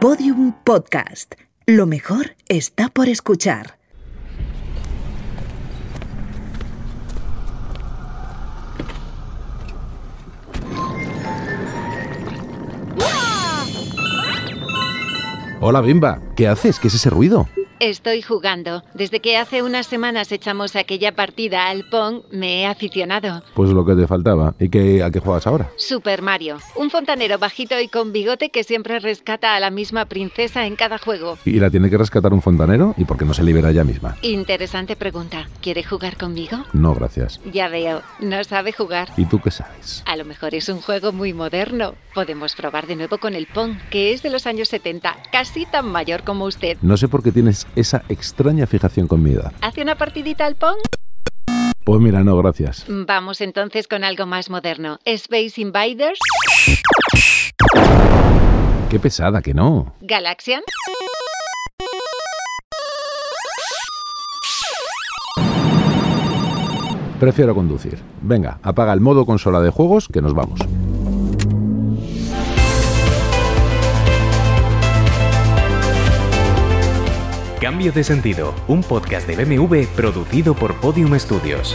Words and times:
Podium 0.00 0.52
Podcast. 0.62 1.34
Lo 1.66 1.84
mejor 1.84 2.36
está 2.48 2.88
por 2.88 3.08
escuchar. 3.08 3.78
Hola, 15.60 15.80
Bimba. 15.80 16.20
¿Qué 16.36 16.46
haces? 16.46 16.78
¿Qué 16.78 16.86
es 16.86 16.94
ese 16.94 17.10
ruido? 17.10 17.48
Estoy 17.80 18.22
jugando. 18.22 18.82
Desde 18.94 19.20
que 19.20 19.36
hace 19.36 19.62
unas 19.62 19.86
semanas 19.86 20.32
echamos 20.32 20.74
aquella 20.74 21.14
partida 21.14 21.68
al 21.68 21.84
Pong, 21.88 22.22
me 22.32 22.62
he 22.62 22.66
aficionado. 22.66 23.44
Pues 23.54 23.70
lo 23.70 23.84
que 23.84 23.94
te 23.94 24.08
faltaba. 24.08 24.54
¿Y 24.58 24.68
qué, 24.68 25.04
a 25.04 25.12
qué 25.12 25.20
juegas 25.20 25.46
ahora? 25.46 25.70
Super 25.76 26.20
Mario. 26.20 26.58
Un 26.74 26.90
fontanero 26.90 27.38
bajito 27.38 27.78
y 27.78 27.86
con 27.86 28.12
bigote 28.12 28.50
que 28.50 28.64
siempre 28.64 28.98
rescata 28.98 29.54
a 29.54 29.60
la 29.60 29.70
misma 29.70 30.06
princesa 30.06 30.66
en 30.66 30.74
cada 30.74 30.98
juego. 30.98 31.38
¿Y 31.44 31.60
la 31.60 31.70
tiene 31.70 31.88
que 31.88 31.96
rescatar 31.98 32.32
un 32.32 32.42
fontanero? 32.42 32.94
¿Y 32.96 33.04
por 33.04 33.16
qué 33.16 33.24
no 33.24 33.32
se 33.32 33.44
libera 33.44 33.70
ella 33.70 33.84
misma? 33.84 34.16
Interesante 34.22 34.96
pregunta. 34.96 35.48
¿Quiere 35.62 35.84
jugar 35.84 36.16
conmigo? 36.16 36.64
No, 36.72 36.94
gracias. 36.94 37.40
Ya 37.52 37.68
veo. 37.68 38.02
No 38.18 38.42
sabe 38.42 38.72
jugar. 38.72 39.10
¿Y 39.16 39.24
tú 39.26 39.40
qué 39.40 39.52
sabes? 39.52 40.02
A 40.04 40.16
lo 40.16 40.24
mejor 40.24 40.56
es 40.56 40.68
un 40.68 40.80
juego 40.80 41.12
muy 41.12 41.32
moderno. 41.32 41.94
Podemos 42.12 42.56
probar 42.56 42.88
de 42.88 42.96
nuevo 42.96 43.18
con 43.18 43.36
el 43.36 43.46
Pong, 43.46 43.76
que 43.90 44.12
es 44.12 44.22
de 44.22 44.30
los 44.30 44.48
años 44.48 44.68
70, 44.68 45.14
casi 45.30 45.64
tan 45.66 45.86
mayor 45.86 46.24
como 46.24 46.46
usted. 46.46 46.76
No 46.82 46.96
sé 46.96 47.06
por 47.06 47.22
qué 47.22 47.30
tienes 47.30 47.67
esa 47.76 48.02
extraña 48.08 48.66
fijación 48.66 49.06
con 49.06 49.22
mi 49.22 49.32
edad. 49.32 49.52
¿Hace 49.60 49.82
una 49.82 49.96
partidita 49.96 50.46
al 50.46 50.56
Pong? 50.56 50.78
Pues 51.84 52.00
mira, 52.00 52.22
no, 52.22 52.36
gracias. 52.36 52.84
Vamos 52.88 53.40
entonces 53.40 53.88
con 53.88 54.04
algo 54.04 54.26
más 54.26 54.50
moderno. 54.50 54.98
Space 55.04 55.60
Invaders, 55.60 56.18
Qué 58.90 58.98
pesada, 58.98 59.42
que 59.42 59.52
no. 59.52 59.94
Galaxian. 60.00 60.62
Prefiero 67.20 67.54
conducir. 67.54 67.98
Venga, 68.22 68.58
apaga 68.62 68.92
el 68.92 69.00
modo 69.00 69.26
consola 69.26 69.60
de 69.60 69.70
juegos 69.70 70.08
que 70.08 70.22
nos 70.22 70.34
vamos. 70.34 70.60
Cambio 77.60 77.90
de 77.90 78.04
sentido, 78.04 78.54
un 78.68 78.84
podcast 78.84 79.26
de 79.26 79.34
BMW 79.34 79.82
producido 79.96 80.54
por 80.54 80.76
Podium 80.76 81.18
Studios. 81.18 81.74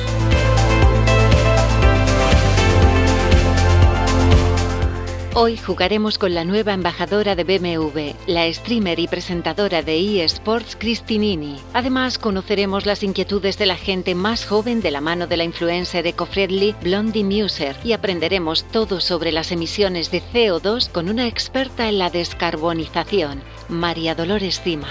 Hoy 5.34 5.58
jugaremos 5.58 6.18
con 6.18 6.34
la 6.34 6.46
nueva 6.46 6.72
embajadora 6.72 7.36
de 7.36 7.44
BMW, 7.44 8.14
la 8.28 8.54
streamer 8.54 8.98
y 8.98 9.10
presentadora 9.10 9.82
de 9.82 10.24
eSports 10.24 10.78
Cristinini. 10.78 11.58
Además, 11.74 12.18
conoceremos 12.18 12.86
las 12.86 13.04
inquietudes 13.04 13.58
de 13.58 13.66
la 13.66 13.76
gente 13.76 14.16
más 14.16 14.46
joven 14.46 14.80
de 14.80 14.92
la 14.92 15.02
mano 15.02 15.28
de 15.28 15.36
la 15.36 15.44
influencer 15.44 16.08
ecofriendly 16.08 16.76
Blondie 16.82 17.26
Muser 17.26 17.76
y 17.84 17.92
aprenderemos 17.92 18.64
todo 18.72 19.02
sobre 19.02 19.34
las 19.34 19.52
emisiones 19.52 20.12
de 20.12 20.22
CO2 20.22 20.90
con 20.90 21.10
una 21.10 21.28
experta 21.28 21.90
en 21.90 22.00
la 22.00 22.10
descarbonización, 22.10 23.42
María 23.68 24.16
Dolores 24.16 24.62
Cima. 24.62 24.88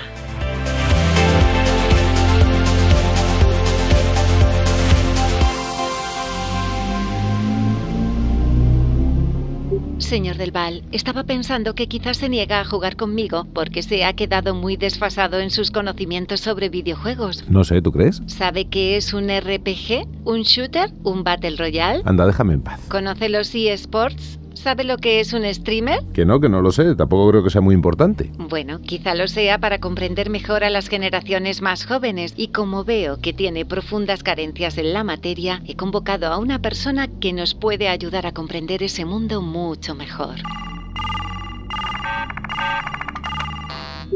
Señor 10.13 10.37
del 10.37 10.53
Val, 10.53 10.85
estaba 10.93 11.25
pensando 11.25 11.75
que 11.75 11.89
quizás 11.89 12.19
se 12.19 12.29
niega 12.29 12.61
a 12.61 12.67
jugar 12.67 12.97
conmigo 12.97 13.47
porque 13.55 13.83
se 13.83 14.05
ha 14.05 14.13
quedado 14.13 14.55
muy 14.55 14.77
desfasado 14.77 15.41
en 15.41 15.51
sus 15.51 15.71
conocimientos 15.71 16.41
sobre 16.41 16.69
videojuegos. 16.69 17.49
No 17.49 17.65
sé, 17.65 17.81
¿tú 17.81 17.93
crees? 17.93 18.21
¿Sabe 18.27 18.67
qué 18.67 18.99
es 18.99 19.15
un 19.15 19.31
RPG? 19.31 20.07
¿Un 20.27 20.43
shooter? 20.43 20.93
¿Un 21.03 21.25
Battle 21.25 21.57
Royale? 21.57 22.03
Anda, 22.05 22.27
déjame 22.27 22.53
en 22.53 22.61
paz. 22.61 22.79
¿Conoce 22.91 23.31
los 23.31 23.55
eSports? 23.55 24.39
¿Sabe 24.63 24.85
lo 24.85 24.99
que 24.99 25.19
es 25.19 25.33
un 25.33 25.43
streamer? 25.53 26.05
Que 26.15 26.25
no, 26.25 26.39
que 26.41 26.49
no 26.49 26.63
lo 26.63 26.71
sé. 26.71 26.95
Tampoco 26.95 27.31
creo 27.31 27.43
que 27.43 27.51
sea 27.51 27.61
muy 27.61 27.75
importante. 27.75 28.31
Bueno, 28.39 28.81
quizá 28.81 29.17
lo 29.17 29.27
sea 29.27 29.59
para 29.59 29.81
comprender 29.81 30.31
mejor 30.31 30.63
a 30.63 30.71
las 30.71 30.89
generaciones 30.89 31.61
más 31.63 31.85
jóvenes 31.85 32.33
y 32.37 32.49
como 32.49 32.85
veo 32.85 33.19
que 33.21 33.33
tiene 33.33 33.65
profundas 33.65 34.23
carencias 34.23 34.79
en 34.79 34.93
la 34.93 35.03
materia, 35.03 35.63
he 35.67 35.75
convocado 35.75 36.29
a 36.29 36.39
una 36.39 36.61
persona 36.61 37.09
que 37.09 37.33
nos 37.33 37.55
puede 37.55 37.89
ayudar 37.89 38.25
a 38.25 38.33
comprender 38.33 38.85
ese 38.85 39.05
mundo 39.05 39.43
mucho 39.43 39.97
mejor. 39.97 40.37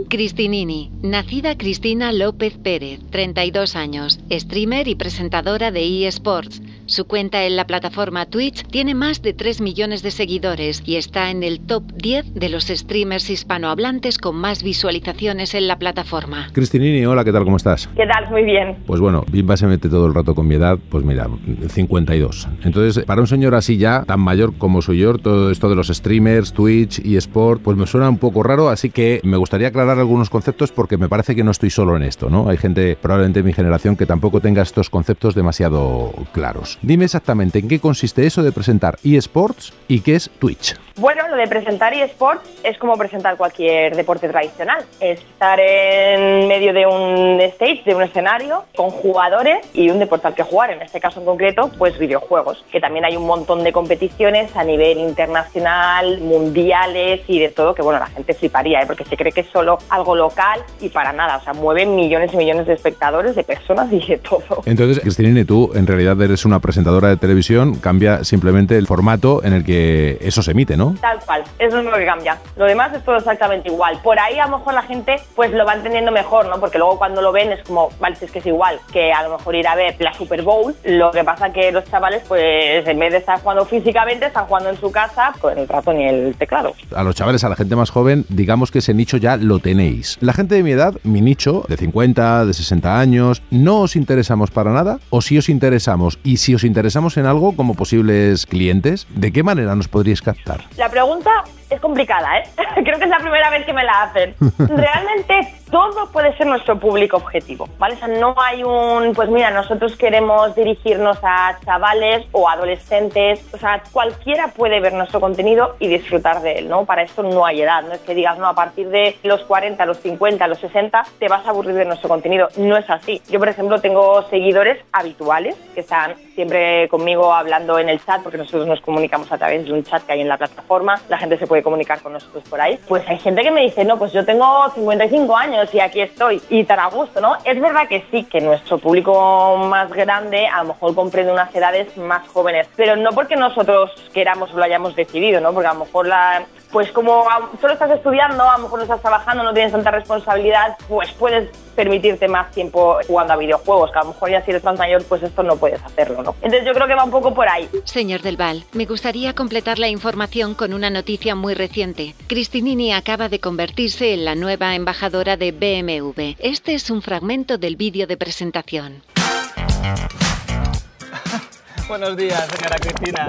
Cristinini, 0.08 0.92
nacida 1.02 1.58
Cristina 1.58 2.12
López 2.12 2.56
Pérez, 2.58 3.00
32 3.10 3.74
años, 3.74 4.20
streamer 4.30 4.86
y 4.86 4.94
presentadora 4.94 5.72
de 5.72 6.06
eSports. 6.06 6.62
Su 6.88 7.04
cuenta 7.04 7.44
en 7.44 7.56
la 7.56 7.66
plataforma 7.66 8.26
Twitch 8.26 8.64
tiene 8.68 8.94
más 8.94 9.20
de 9.20 9.32
3 9.32 9.60
millones 9.60 10.04
de 10.04 10.12
seguidores 10.12 10.84
y 10.86 10.94
está 10.94 11.32
en 11.32 11.42
el 11.42 11.58
top 11.58 11.82
10 11.96 12.34
de 12.34 12.48
los 12.48 12.66
streamers 12.68 13.28
hispanohablantes 13.28 14.18
con 14.18 14.36
más 14.36 14.62
visualizaciones 14.62 15.54
en 15.54 15.66
la 15.66 15.80
plataforma. 15.80 16.46
Cristinini, 16.52 17.04
hola, 17.04 17.24
¿qué 17.24 17.32
tal? 17.32 17.42
¿Cómo 17.42 17.56
estás? 17.56 17.88
¿Qué 17.96 18.06
tal? 18.06 18.30
Muy 18.30 18.44
bien. 18.44 18.76
Pues 18.86 19.00
bueno, 19.00 19.24
Bimba 19.32 19.56
se 19.56 19.66
mete 19.66 19.88
todo 19.88 20.06
el 20.06 20.14
rato 20.14 20.36
con 20.36 20.46
mi 20.46 20.54
edad, 20.54 20.78
pues 20.88 21.04
mira, 21.04 21.26
52. 21.68 22.48
Entonces, 22.62 23.04
para 23.04 23.20
un 23.20 23.26
señor 23.26 23.56
así 23.56 23.78
ya, 23.78 24.04
tan 24.04 24.20
mayor 24.20 24.56
como 24.56 24.80
soy 24.80 24.98
yo, 24.98 25.18
todo 25.18 25.50
esto 25.50 25.68
de 25.68 25.74
los 25.74 25.88
streamers, 25.88 26.52
Twitch 26.52 27.04
y 27.04 27.16
Sport, 27.16 27.62
pues 27.62 27.76
me 27.76 27.88
suena 27.88 28.08
un 28.08 28.18
poco 28.18 28.44
raro, 28.44 28.68
así 28.68 28.90
que 28.90 29.20
me 29.24 29.36
gustaría 29.36 29.68
aclarar 29.68 29.98
algunos 29.98 30.30
conceptos 30.30 30.70
porque 30.70 30.98
me 30.98 31.08
parece 31.08 31.34
que 31.34 31.42
no 31.42 31.50
estoy 31.50 31.70
solo 31.70 31.96
en 31.96 32.04
esto, 32.04 32.30
¿no? 32.30 32.48
Hay 32.48 32.58
gente 32.58 32.96
probablemente 33.00 33.40
de 33.40 33.44
mi 33.44 33.52
generación 33.52 33.96
que 33.96 34.06
tampoco 34.06 34.40
tenga 34.40 34.62
estos 34.62 34.88
conceptos 34.88 35.34
demasiado 35.34 36.12
claros. 36.32 36.75
Dime 36.82 37.04
exactamente 37.04 37.58
en 37.58 37.68
qué 37.68 37.80
consiste 37.80 38.26
eso 38.26 38.42
de 38.42 38.52
presentar 38.52 38.98
eSports 39.04 39.72
y 39.88 40.00
qué 40.00 40.14
es 40.16 40.30
Twitch. 40.38 40.76
Bueno, 40.98 41.28
lo 41.28 41.36
de 41.36 41.46
presentar 41.46 41.92
eSports 41.92 42.48
es 42.64 42.78
como 42.78 42.96
presentar 42.96 43.36
cualquier 43.36 43.94
deporte 43.94 44.30
tradicional. 44.30 44.82
Es 44.98 45.20
estar 45.20 45.60
en 45.60 46.48
medio 46.48 46.72
de 46.72 46.86
un 46.86 47.38
stage, 47.38 47.82
de 47.84 47.94
un 47.94 48.02
escenario, 48.02 48.64
con 48.74 48.88
jugadores 48.88 49.58
y 49.74 49.90
un 49.90 49.98
deporte 49.98 50.28
al 50.28 50.34
que 50.34 50.42
jugar. 50.42 50.70
En 50.70 50.80
este 50.80 50.98
caso 50.98 51.20
en 51.20 51.26
concreto, 51.26 51.70
pues 51.76 51.98
videojuegos. 51.98 52.64
Que 52.72 52.80
también 52.80 53.04
hay 53.04 53.14
un 53.14 53.26
montón 53.26 53.62
de 53.62 53.72
competiciones 53.72 54.56
a 54.56 54.64
nivel 54.64 54.98
internacional, 54.98 56.18
mundiales 56.20 57.20
y 57.28 57.40
de 57.40 57.50
todo, 57.50 57.74
que 57.74 57.82
bueno, 57.82 57.98
la 57.98 58.06
gente 58.06 58.32
fliparía, 58.32 58.80
¿eh? 58.80 58.86
porque 58.86 59.04
se 59.04 59.18
cree 59.18 59.32
que 59.32 59.40
es 59.40 59.48
solo 59.48 59.76
algo 59.90 60.16
local 60.16 60.62
y 60.80 60.88
para 60.88 61.12
nada. 61.12 61.36
O 61.36 61.42
sea, 61.42 61.52
mueven 61.52 61.94
millones 61.94 62.32
y 62.32 62.38
millones 62.38 62.66
de 62.66 62.72
espectadores, 62.72 63.36
de 63.36 63.44
personas 63.44 63.92
y 63.92 64.00
de 64.00 64.16
todo. 64.16 64.62
Entonces, 64.64 65.00
Cristinini, 65.00 65.44
tú 65.44 65.72
en 65.74 65.86
realidad 65.86 66.18
eres 66.22 66.46
una 66.46 66.58
presentadora 66.66 67.08
de 67.08 67.16
televisión, 67.16 67.76
cambia 67.76 68.24
simplemente 68.24 68.76
el 68.76 68.88
formato 68.88 69.44
en 69.44 69.52
el 69.52 69.64
que 69.64 70.18
eso 70.20 70.42
se 70.42 70.50
emite, 70.50 70.76
¿no? 70.76 70.96
Tal 71.00 71.20
cual, 71.24 71.44
eso 71.58 71.78
es 71.78 71.84
lo 71.84 71.96
que 71.96 72.04
cambia. 72.04 72.38
Lo 72.56 72.64
demás 72.64 72.92
es 72.92 73.04
todo 73.04 73.16
exactamente 73.16 73.68
igual. 73.68 74.00
Por 74.02 74.18
ahí 74.18 74.38
a 74.38 74.46
lo 74.48 74.58
mejor 74.58 74.74
la 74.74 74.82
gente 74.82 75.16
pues 75.36 75.52
lo 75.52 75.64
va 75.64 75.74
entendiendo 75.74 76.10
mejor, 76.10 76.48
¿no? 76.48 76.58
Porque 76.58 76.78
luego 76.78 76.98
cuando 76.98 77.22
lo 77.22 77.30
ven 77.30 77.52
es 77.52 77.62
como, 77.62 77.90
vale, 78.00 78.16
si 78.16 78.24
es 78.24 78.32
que 78.32 78.40
es 78.40 78.46
igual 78.46 78.80
que 78.92 79.12
a 79.12 79.22
lo 79.22 79.36
mejor 79.36 79.54
ir 79.54 79.68
a 79.68 79.76
ver 79.76 79.94
la 80.00 80.12
Super 80.12 80.42
Bowl. 80.42 80.74
Lo 80.84 81.10
que 81.12 81.22
pasa 81.22 81.52
que 81.52 81.70
los 81.70 81.84
chavales 81.84 82.22
pues 82.26 82.86
en 82.86 82.98
vez 82.98 83.12
de 83.12 83.18
estar 83.18 83.40
jugando 83.40 83.64
físicamente 83.64 84.26
están 84.26 84.46
jugando 84.46 84.70
en 84.70 84.76
su 84.76 84.90
casa 84.90 85.32
con 85.40 85.56
el 85.56 85.68
ratón 85.68 86.00
y 86.00 86.08
el 86.08 86.34
teclado. 86.36 86.74
A 86.94 87.04
los 87.04 87.14
chavales, 87.14 87.44
a 87.44 87.48
la 87.48 87.56
gente 87.56 87.76
más 87.76 87.90
joven, 87.90 88.24
digamos 88.28 88.72
que 88.72 88.78
ese 88.78 88.92
nicho 88.92 89.16
ya 89.16 89.36
lo 89.36 89.60
tenéis. 89.60 90.18
La 90.20 90.32
gente 90.32 90.56
de 90.56 90.62
mi 90.62 90.72
edad, 90.72 90.94
mi 91.04 91.20
nicho, 91.20 91.64
de 91.68 91.76
50, 91.76 92.46
de 92.46 92.54
60 92.54 92.98
años, 92.98 93.42
¿no 93.50 93.82
os 93.82 93.94
interesamos 93.94 94.50
para 94.50 94.72
nada? 94.72 94.98
¿O 95.10 95.22
si 95.22 95.38
os 95.38 95.48
interesamos? 95.48 96.18
Y 96.24 96.38
si 96.38 96.54
os 96.56 96.64
interesamos 96.64 97.16
en 97.18 97.26
algo 97.26 97.54
como 97.54 97.74
posibles 97.74 98.46
clientes, 98.46 99.06
¿de 99.10 99.30
qué 99.30 99.42
manera 99.42 99.74
nos 99.74 99.88
podríais 99.88 100.22
captar? 100.22 100.64
La 100.78 100.88
pregunta 100.88 101.44
es 101.68 101.80
complicada, 101.80 102.38
¿eh? 102.38 102.44
Creo 102.82 102.98
que 102.98 103.04
es 103.04 103.10
la 103.10 103.18
primera 103.18 103.50
vez 103.50 103.66
que 103.66 103.74
me 103.74 103.84
la 103.84 104.04
hacen. 104.04 104.34
Realmente 104.58 105.54
todo 105.76 106.06
puede 106.10 106.34
ser 106.38 106.46
nuestro 106.46 106.80
público 106.80 107.18
objetivo, 107.18 107.68
¿vale? 107.78 107.96
O 107.96 107.98
sea, 107.98 108.08
no 108.08 108.34
hay 108.38 108.64
un, 108.64 109.12
pues 109.14 109.28
mira, 109.28 109.50
nosotros 109.50 109.94
queremos 109.94 110.54
dirigirnos 110.54 111.18
a 111.22 111.58
chavales 111.66 112.24
o 112.32 112.48
adolescentes, 112.48 113.46
o 113.52 113.58
sea, 113.58 113.82
cualquiera 113.92 114.48
puede 114.48 114.80
ver 114.80 114.94
nuestro 114.94 115.20
contenido 115.20 115.76
y 115.78 115.88
disfrutar 115.88 116.40
de 116.40 116.60
él, 116.60 116.70
¿no? 116.70 116.86
Para 116.86 117.02
esto 117.02 117.22
no 117.22 117.44
hay 117.44 117.60
edad, 117.60 117.82
no 117.82 117.92
es 117.92 118.00
que 118.00 118.14
digas, 118.14 118.38
no, 118.38 118.48
a 118.48 118.54
partir 118.54 118.88
de 118.88 119.18
los 119.22 119.42
40, 119.42 119.84
los 119.84 119.98
50, 119.98 120.46
los 120.46 120.58
60 120.60 121.02
te 121.18 121.28
vas 121.28 121.46
a 121.46 121.50
aburrir 121.50 121.74
de 121.74 121.84
nuestro 121.84 122.08
contenido, 122.08 122.48
no 122.56 122.78
es 122.78 122.88
así. 122.88 123.20
Yo, 123.28 123.38
por 123.38 123.50
ejemplo, 123.50 123.78
tengo 123.78 124.22
seguidores 124.30 124.82
habituales 124.92 125.56
que 125.74 125.80
están 125.80 126.14
siempre 126.34 126.88
conmigo 126.88 127.34
hablando 127.34 127.78
en 127.78 127.90
el 127.90 128.02
chat, 128.02 128.22
porque 128.22 128.38
nosotros 128.38 128.66
nos 128.66 128.80
comunicamos 128.80 129.30
a 129.30 129.36
través 129.36 129.66
de 129.66 129.74
un 129.74 129.84
chat 129.84 130.02
que 130.04 130.12
hay 130.12 130.22
en 130.22 130.28
la 130.28 130.38
plataforma, 130.38 130.98
la 131.10 131.18
gente 131.18 131.36
se 131.36 131.46
puede 131.46 131.62
comunicar 131.62 132.00
con 132.00 132.14
nosotros 132.14 132.44
por 132.48 132.62
ahí. 132.62 132.78
Pues 132.88 133.06
hay 133.08 133.18
gente 133.18 133.42
que 133.42 133.50
me 133.50 133.60
dice, 133.60 133.84
no, 133.84 133.98
pues 133.98 134.14
yo 134.14 134.24
tengo 134.24 134.70
55 134.74 135.36
años 135.36 135.65
y 135.72 135.80
aquí 135.80 136.00
estoy, 136.00 136.42
y 136.48 136.64
tan 136.64 136.78
a 136.78 136.88
gusto, 136.88 137.20
¿no? 137.20 137.36
Es 137.44 137.60
verdad 137.60 137.88
que 137.88 138.04
sí, 138.10 138.24
que 138.24 138.40
nuestro 138.40 138.78
público 138.78 139.56
más 139.56 139.90
grande 139.90 140.46
a 140.46 140.62
lo 140.62 140.74
mejor 140.74 140.94
comprende 140.94 141.32
unas 141.32 141.54
edades 141.54 141.96
más 141.96 142.26
jóvenes, 142.28 142.68
pero 142.76 142.96
no 142.96 143.10
porque 143.10 143.36
nosotros 143.36 143.90
queramos 144.12 144.52
o 144.52 144.56
lo 144.56 144.64
hayamos 144.64 144.94
decidido, 144.96 145.40
¿no? 145.40 145.52
Porque 145.52 145.68
a 145.68 145.74
lo 145.74 145.80
mejor 145.80 146.06
la, 146.06 146.46
pues 146.70 146.90
como 146.92 147.24
solo 147.60 147.72
estás 147.72 147.90
estudiando, 147.90 148.48
a 148.48 148.56
lo 148.56 148.64
mejor 148.64 148.78
no 148.78 148.84
estás 148.84 149.00
trabajando, 149.00 149.42
no 149.42 149.54
tienes 149.54 149.72
tanta 149.72 149.90
responsabilidad, 149.90 150.76
pues 150.88 151.10
puedes 151.12 151.50
permitirte 151.74 152.28
más 152.28 152.50
tiempo 152.52 152.98
jugando 153.06 153.34
a 153.34 153.36
videojuegos, 153.36 153.92
que 153.92 153.98
a 153.98 154.02
lo 154.02 154.08
mejor 154.08 154.30
ya 154.30 154.44
si 154.44 154.50
eres 154.50 154.64
más 154.64 154.78
mayor, 154.78 155.04
pues 155.04 155.22
esto 155.22 155.42
no 155.42 155.56
puedes 155.56 155.82
hacerlo, 155.82 156.22
¿no? 156.22 156.34
Entonces 156.42 156.66
yo 156.66 156.72
creo 156.72 156.86
que 156.86 156.94
va 156.94 157.04
un 157.04 157.10
poco 157.10 157.34
por 157.34 157.48
ahí. 157.48 157.68
Señor 157.84 158.22
Del 158.22 158.36
Val, 158.36 158.64
me 158.72 158.86
gustaría 158.86 159.34
completar 159.34 159.78
la 159.78 159.88
información 159.88 160.54
con 160.54 160.72
una 160.72 160.90
noticia 160.90 161.34
muy 161.34 161.54
reciente. 161.54 162.14
Cristinini 162.26 162.92
acaba 162.92 163.28
de 163.28 163.40
convertirse 163.40 164.14
en 164.14 164.24
la 164.24 164.34
nueva 164.34 164.74
embajadora 164.74 165.36
de 165.36 165.52
BMW. 165.52 166.34
Este 166.38 166.74
es 166.74 166.90
un 166.90 167.02
fragmento 167.02 167.58
del 167.58 167.76
vídeo 167.76 168.06
de 168.06 168.16
presentación. 168.16 169.02
Buenos 171.88 172.16
días, 172.16 172.46
señora 172.48 172.76
Cristina. 172.76 173.28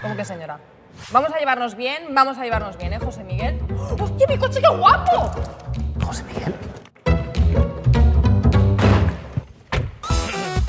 ¿Cómo 0.00 0.16
que 0.16 0.24
señora? 0.24 0.58
Vamos 1.10 1.32
a 1.32 1.38
llevarnos 1.38 1.76
bien, 1.76 2.14
vamos 2.14 2.38
a 2.38 2.42
llevarnos 2.42 2.76
bien, 2.76 2.92
¿eh, 2.92 2.98
José 2.98 3.22
Miguel? 3.24 3.60
¡Hostia, 3.98 4.26
mi 4.28 4.38
coche, 4.38 4.60
qué 4.60 4.68
guapo! 4.68 5.30
José 6.04 6.24
Miguel. 6.24 6.54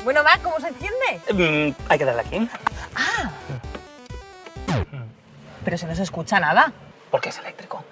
Bueno, 0.04 0.22
Mac, 0.22 0.40
¿cómo 0.42 0.58
se 0.60 0.68
enciende? 0.68 1.20
Mm, 1.34 1.74
hay 1.88 1.98
que 1.98 2.04
darle 2.04 2.22
aquí. 2.22 2.48
Pero 5.64 5.76
si 5.76 5.86
no 5.86 5.94
se 5.94 6.02
escucha 6.02 6.40
nada. 6.40 6.72
Porque 7.10 7.28
es 7.28 7.38
eléctrico. 7.38 7.84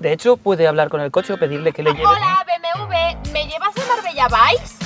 De 0.00 0.12
hecho, 0.12 0.36
puede 0.36 0.66
hablar 0.66 0.88
con 0.88 1.00
el 1.00 1.10
coche 1.10 1.32
o 1.32 1.38
pedirle 1.38 1.72
que 1.72 1.82
le 1.82 1.92
lleve. 1.92 2.06
Hola, 2.06 2.44
BMW, 2.46 3.30
¿me 3.32 3.46
llevas 3.46 3.76
a 3.76 3.94
Marbella 3.94 4.28
Vice? 4.28 4.84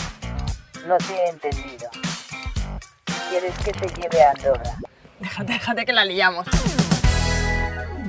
No 0.86 0.96
te 0.98 1.14
he 1.14 1.28
entendido. 1.28 1.90
¿Quieres 3.30 3.56
que 3.58 3.72
te 3.72 3.88
lleve 3.88 4.22
a 4.22 4.30
Andorra? 4.30 4.76
Déjate, 5.20 5.52
déjate 5.52 5.84
que 5.84 5.92
la 5.92 6.04
liamos. 6.04 6.46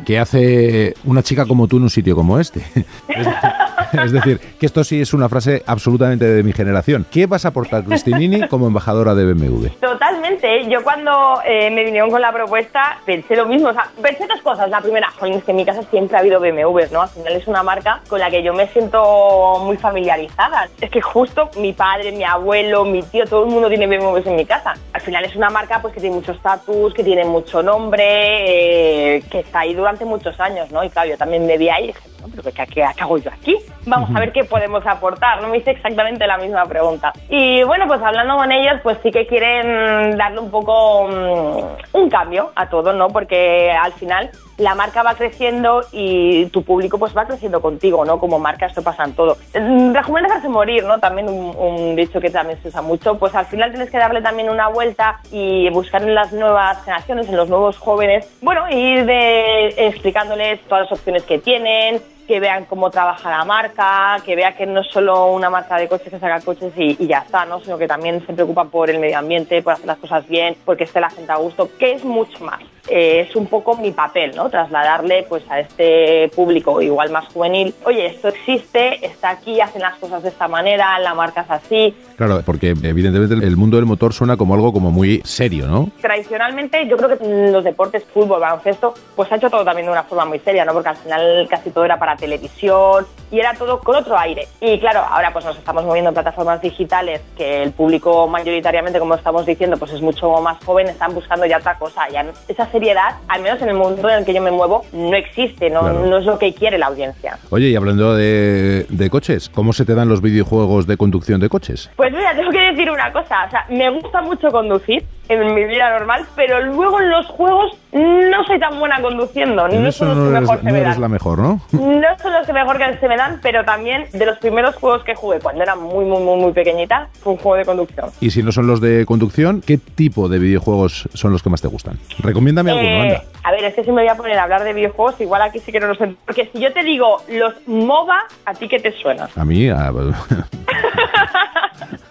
¿Qué 0.05 0.19
hace 0.19 0.95
una 1.03 1.21
chica 1.23 1.45
como 1.45 1.67
tú 1.67 1.77
en 1.77 1.83
un 1.83 1.89
sitio 1.89 2.15
como 2.15 2.39
este? 2.39 2.63
Es, 4.03 4.11
decir, 4.11 4.39
que 4.59 4.65
esto 4.65 4.83
sí 4.83 5.01
es 5.01 5.13
una 5.13 5.29
frase 5.29 5.63
absolutamente 5.65 6.25
de 6.25 6.43
mi 6.43 6.53
generación. 6.53 7.05
¿Qué 7.11 7.25
vas 7.25 7.45
a 7.45 7.49
aportar, 7.49 7.83
Cristinini, 7.83 8.47
como 8.47 8.67
embajadora 8.67 9.15
de 9.15 9.33
BMW? 9.33 9.67
Totalmente. 9.79 10.67
Yo 10.69 10.83
cuando 10.83 11.41
eh, 11.45 11.69
me 11.69 11.83
vinieron 11.83 12.09
con 12.09 12.21
la 12.21 12.31
propuesta 12.31 12.99
pensé 13.05 13.35
lo 13.35 13.45
mismo. 13.45 13.69
O 13.69 13.73
sea, 13.73 13.89
pensé 14.01 14.27
dos 14.27 14.41
cosas. 14.41 14.69
La 14.69 14.81
primera, 14.81 15.09
joder, 15.11 15.35
es 15.35 15.43
que 15.43 15.51
en 15.51 15.57
mi 15.57 15.65
casa 15.65 15.81
siempre 15.89 16.17
ha 16.17 16.19
habido 16.19 16.39
BMWs, 16.39 16.91
¿no? 16.91 17.01
Al 17.01 17.09
final 17.09 17.33
es 17.33 17.47
una 17.47 17.63
marca 17.63 18.01
con 18.07 18.19
la 18.19 18.29
que 18.29 18.43
yo 18.43 18.53
me 18.53 18.67
siento 18.67 19.59
muy 19.63 19.77
familiarizada. 19.77 20.69
Es 20.79 20.89
que 20.89 21.01
justo 21.01 21.49
mi 21.57 21.73
padre, 21.73 22.11
mi 22.11 22.23
abuelo, 22.23 22.85
mi 22.85 23.03
tío, 23.03 23.25
todo 23.25 23.45
el 23.45 23.51
mundo 23.51 23.69
tiene 23.69 23.87
BMWs 23.87 24.25
en 24.27 24.35
mi 24.35 24.45
casa. 24.45 24.73
Al 24.93 25.01
final 25.01 25.25
es 25.25 25.35
una 25.35 25.49
marca 25.49 25.81
pues 25.81 25.93
que 25.93 25.99
tiene 25.99 26.15
mucho 26.15 26.31
estatus, 26.31 26.93
que 26.93 27.03
tiene 27.03 27.25
mucho 27.25 27.61
nombre, 27.63 29.17
eh, 29.17 29.23
que 29.29 29.39
está 29.39 29.61
ahí 29.61 29.73
durante 29.73 30.05
muchos 30.05 30.39
años, 30.39 30.71
¿no? 30.71 30.83
Y 30.83 30.89
claro, 30.89 31.09
yo 31.09 31.17
también 31.17 31.45
me 31.45 31.57
vi 31.57 31.69
ahí 31.69 31.85
y 31.85 31.87
dije, 31.87 31.99
no, 32.21 32.27
pero 32.29 32.43
¿qué, 32.43 32.51
qué, 32.51 32.67
qué 32.73 33.01
hago 33.01 33.17
yo 33.17 33.31
aquí? 33.31 33.57
Vamos 33.89 34.09
a 34.15 34.19
ver 34.19 34.31
qué 34.31 34.43
podemos 34.43 34.85
aportar. 34.85 35.41
No 35.41 35.49
me 35.49 35.57
hice 35.57 35.71
exactamente 35.71 36.27
la 36.27 36.37
misma 36.37 36.65
pregunta. 36.65 37.11
Y 37.27 37.63
bueno, 37.63 37.87
pues 37.87 38.01
hablando 38.01 38.37
con 38.37 38.51
ellos, 38.51 38.75
pues 38.83 38.97
sí 39.03 39.11
que 39.11 39.25
quieren 39.25 40.17
darle 40.17 40.39
un 40.39 40.51
poco 40.51 41.07
mm, 41.07 41.97
un 41.97 42.09
cambio 42.09 42.51
a 42.55 42.69
todo, 42.69 42.93
¿no? 42.93 43.07
Porque 43.07 43.71
al 43.71 43.93
final 43.93 44.29
la 44.59 44.75
marca 44.75 45.03
va 45.03 45.15
creciendo 45.15 45.81
y 45.91 46.45
tu 46.47 46.63
público 46.63 46.99
pues 46.99 47.15
va 47.15 47.25
creciendo 47.25 47.61
contigo, 47.61 48.05
¿no? 48.05 48.19
Como 48.19 48.39
marca 48.39 48.65
esto 48.67 48.83
pasa 48.83 49.05
en 49.05 49.13
todo. 49.13 49.37
Rejuvenecer 49.53 50.37
hace 50.37 50.49
morir, 50.49 50.83
¿no? 50.83 50.99
También 50.99 51.29
un, 51.29 51.55
un 51.57 51.95
dicho 51.95 52.19
que 52.19 52.29
también 52.29 52.61
se 52.61 52.67
usa 52.67 52.81
mucho. 52.81 53.17
Pues 53.17 53.33
al 53.35 53.45
final 53.45 53.71
tienes 53.71 53.89
que 53.89 53.97
darle 53.97 54.21
también 54.21 54.49
una 54.49 54.67
vuelta 54.67 55.19
y 55.31 55.69
buscar 55.69 56.03
en 56.03 56.13
las 56.13 56.33
nuevas 56.33 56.83
generaciones, 56.83 57.29
en 57.29 57.37
los 57.37 57.49
nuevos 57.49 57.77
jóvenes, 57.77 58.27
bueno, 58.41 58.69
ir 58.69 59.05
de, 59.05 59.67
explicándoles 59.77 60.61
todas 60.61 60.83
las 60.83 60.91
opciones 60.91 61.23
que 61.23 61.39
tienen, 61.39 62.01
que 62.27 62.39
vean 62.39 62.65
cómo 62.65 62.91
trabaja 62.91 63.29
la 63.29 63.45
marca, 63.45 64.17
que 64.23 64.35
vea 64.35 64.55
que 64.55 64.65
no 64.65 64.81
es 64.81 64.87
solo 64.87 65.31
una 65.31 65.49
marca 65.49 65.77
de 65.77 65.87
coches 65.87 66.09
que 66.09 66.19
saca 66.19 66.41
coches 66.41 66.71
y, 66.77 66.95
y 66.99 67.07
ya 67.07 67.19
está, 67.19 67.45
¿no? 67.45 67.59
sino 67.59 67.77
que 67.77 67.87
también 67.87 68.25
se 68.25 68.33
preocupa 68.33 68.65
por 68.65 68.89
el 68.89 68.99
medio 68.99 69.17
ambiente, 69.17 69.61
por 69.63 69.73
hacer 69.73 69.87
las 69.87 69.97
cosas 69.97 70.27
bien, 70.27 70.55
porque 70.63 70.83
esté 70.83 70.99
la 70.99 71.09
gente 71.09 71.31
a 71.31 71.37
gusto, 71.37 71.69
que 71.79 71.93
es 71.93 72.03
mucho 72.03 72.43
más. 72.43 72.61
Eh, 72.89 73.27
es 73.27 73.35
un 73.35 73.45
poco 73.45 73.77
mi 73.77 73.91
papel, 73.91 74.35
¿no? 74.35 74.49
Trasladarle 74.49 75.25
pues 75.29 75.43
a 75.49 75.59
este 75.59 76.29
público 76.35 76.81
igual 76.81 77.11
más 77.11 77.27
juvenil, 77.31 77.73
oye, 77.85 78.07
esto 78.07 78.29
existe, 78.29 79.05
está 79.05 79.29
aquí, 79.29 79.61
hacen 79.61 79.81
las 79.81 79.95
cosas 79.97 80.23
de 80.23 80.29
esta 80.29 80.47
manera, 80.47 80.97
la 80.99 81.13
marca 81.13 81.41
es 81.41 81.51
así. 81.51 81.95
Claro, 82.17 82.41
porque 82.45 82.69
evidentemente 82.69 83.35
el 83.35 83.57
mundo 83.57 83.77
del 83.77 83.85
motor 83.85 84.13
suena 84.13 84.37
como 84.37 84.55
algo 84.55 84.73
como 84.73 84.91
muy 84.91 85.21
serio, 85.23 85.67
¿no? 85.67 85.89
Tradicionalmente 86.01 86.87
yo 86.87 86.97
creo 86.97 87.17
que 87.17 87.51
los 87.51 87.63
deportes, 87.63 88.03
fútbol, 88.05 88.39
baloncesto, 88.39 88.93
pues 89.15 89.31
ha 89.31 89.35
hecho 89.35 89.49
todo 89.49 89.63
también 89.63 89.85
de 89.85 89.91
una 89.91 90.03
forma 90.03 90.25
muy 90.25 90.39
seria, 90.39 90.65
¿no? 90.65 90.73
Porque 90.73 90.89
al 90.89 90.97
final 90.97 91.47
casi 91.49 91.69
todo 91.69 91.85
era 91.85 91.97
para 91.99 92.15
televisión 92.15 93.05
y 93.31 93.39
era 93.39 93.53
todo 93.53 93.79
con 93.79 93.95
otro 93.95 94.17
aire. 94.17 94.47
Y 94.59 94.79
claro, 94.79 95.01
ahora 95.09 95.31
pues 95.31 95.45
nos 95.45 95.57
estamos 95.57 95.85
moviendo 95.85 96.09
en 96.09 96.15
plataformas 96.15 96.61
digitales 96.61 97.21
que 97.37 97.63
el 97.63 97.71
público 97.71 98.27
mayoritariamente, 98.27 98.99
como 98.99 99.15
estamos 99.15 99.45
diciendo, 99.45 99.77
pues 99.77 99.91
es 99.91 100.01
mucho 100.01 100.29
más 100.41 100.63
joven, 100.65 100.87
están 100.87 101.13
buscando 101.13 101.45
ya 101.45 101.57
otra 101.57 101.77
cosa. 101.77 102.09
Ya 102.09 102.25
esa 102.47 102.65
seriedad, 102.79 103.15
al 103.27 103.41
menos 103.41 103.61
en 103.61 103.69
el 103.69 103.75
mundo 103.75 104.09
en 104.09 104.19
el 104.19 104.25
que 104.25 104.33
yo 104.33 104.41
me 104.41 104.51
muevo, 104.51 104.85
no 104.93 105.13
existe, 105.15 105.69
no, 105.69 105.81
Claro. 105.81 106.05
no 106.05 106.17
es 106.17 106.25
lo 106.25 106.39
que 106.39 106.53
quiere 106.53 106.77
la 106.77 106.87
audiencia. 106.87 107.37
Oye, 107.49 107.67
y 107.69 107.75
hablando 107.75 108.15
de, 108.15 108.85
de 108.89 109.09
coches, 109.09 109.49
¿cómo 109.49 109.73
se 109.73 109.83
te 109.85 109.93
dan 109.95 110.07
los 110.07 110.21
videojuegos 110.21 110.87
de 110.87 110.95
conducción 110.97 111.39
de 111.41 111.49
coches? 111.49 111.89
Pues 111.97 112.11
mira, 112.13 112.33
tengo 112.35 112.51
que 112.51 112.59
decir 112.71 112.89
una 112.89 113.11
cosa, 113.11 113.45
o 113.47 113.49
sea, 113.51 113.65
me 113.69 113.89
gusta 113.89 114.21
mucho 114.21 114.49
conducir 114.49 115.03
en 115.29 115.53
mi 115.53 115.63
vida 115.65 115.89
normal, 115.97 116.25
pero 116.35 116.59
luego 116.61 116.99
en 116.99 117.09
los 117.09 117.25
juegos 117.27 117.71
no 117.91 118.43
soy 118.45 118.59
tan 118.59 118.77
buena 118.79 119.01
conduciendo, 119.01 119.67
En 119.67 119.83
no 119.83 119.91
son 119.91 120.07
los 120.09 120.17
no 120.17 120.23
que 120.23 120.29
eres, 120.29 120.41
mejor 120.41 120.57
se 120.59 120.65
no 120.65 120.71
me 120.73 120.81
dan. 120.81 121.01
la 121.01 121.07
mejor, 121.07 121.39
¿no? 121.39 121.61
No 121.71 122.07
son 122.21 122.33
los 122.33 122.45
que 122.47 122.53
mejor 122.53 122.77
que 122.77 122.97
se 122.97 123.07
me 123.07 123.15
dan, 123.15 123.39
pero 123.41 123.63
también 123.63 124.05
de 124.11 124.25
los 124.25 124.37
primeros 124.39 124.75
juegos 124.75 125.03
que 125.03 125.15
jugué 125.15 125.39
cuando 125.39 125.63
era 125.63 125.75
muy, 125.75 126.03
muy, 126.05 126.19
muy, 126.21 126.39
muy 126.41 126.51
pequeñita, 126.51 127.07
fue 127.21 127.33
un 127.33 127.39
juego 127.39 127.57
de 127.57 127.65
conducción. 127.65 128.09
Y 128.19 128.31
si 128.31 128.41
no 128.43 128.51
son 128.51 128.67
los 128.67 128.81
de 128.81 129.05
conducción, 129.05 129.61
¿qué 129.65 129.77
tipo 129.77 130.27
de 130.29 130.39
videojuegos 130.39 131.07
son 131.13 131.31
los 131.31 131.43
que 131.43 131.49
más 131.49 131.61
te 131.61 131.67
gustan? 131.67 131.97
Recomiéndame 132.19 132.71
alguno, 132.71 132.89
Eh, 132.89 133.01
anda. 133.01 133.23
a 133.43 133.51
ver, 133.51 133.63
es 133.65 133.75
que 133.75 133.83
si 133.83 133.91
me 133.91 134.01
voy 134.01 134.09
a 134.09 134.15
poner 134.15 134.37
a 134.37 134.43
hablar 134.43 134.63
de 134.63 134.73
videojuegos, 134.73 135.19
igual 135.21 135.41
aquí 135.43 135.59
sí 135.59 135.71
que 135.71 135.79
no 135.79 135.87
lo 135.87 135.95
sé. 135.95 136.15
Porque 136.25 136.49
si 136.51 136.59
yo 136.59 136.73
te 136.73 136.83
digo 136.83 137.21
los 137.29 137.53
MOBA, 137.67 138.19
¿a 138.45 138.53
ti 138.55 138.67
qué 138.67 138.79
te 138.79 138.91
suena? 138.93 139.29
A 139.35 139.45
mí, 139.45 139.69
a, 139.69 139.91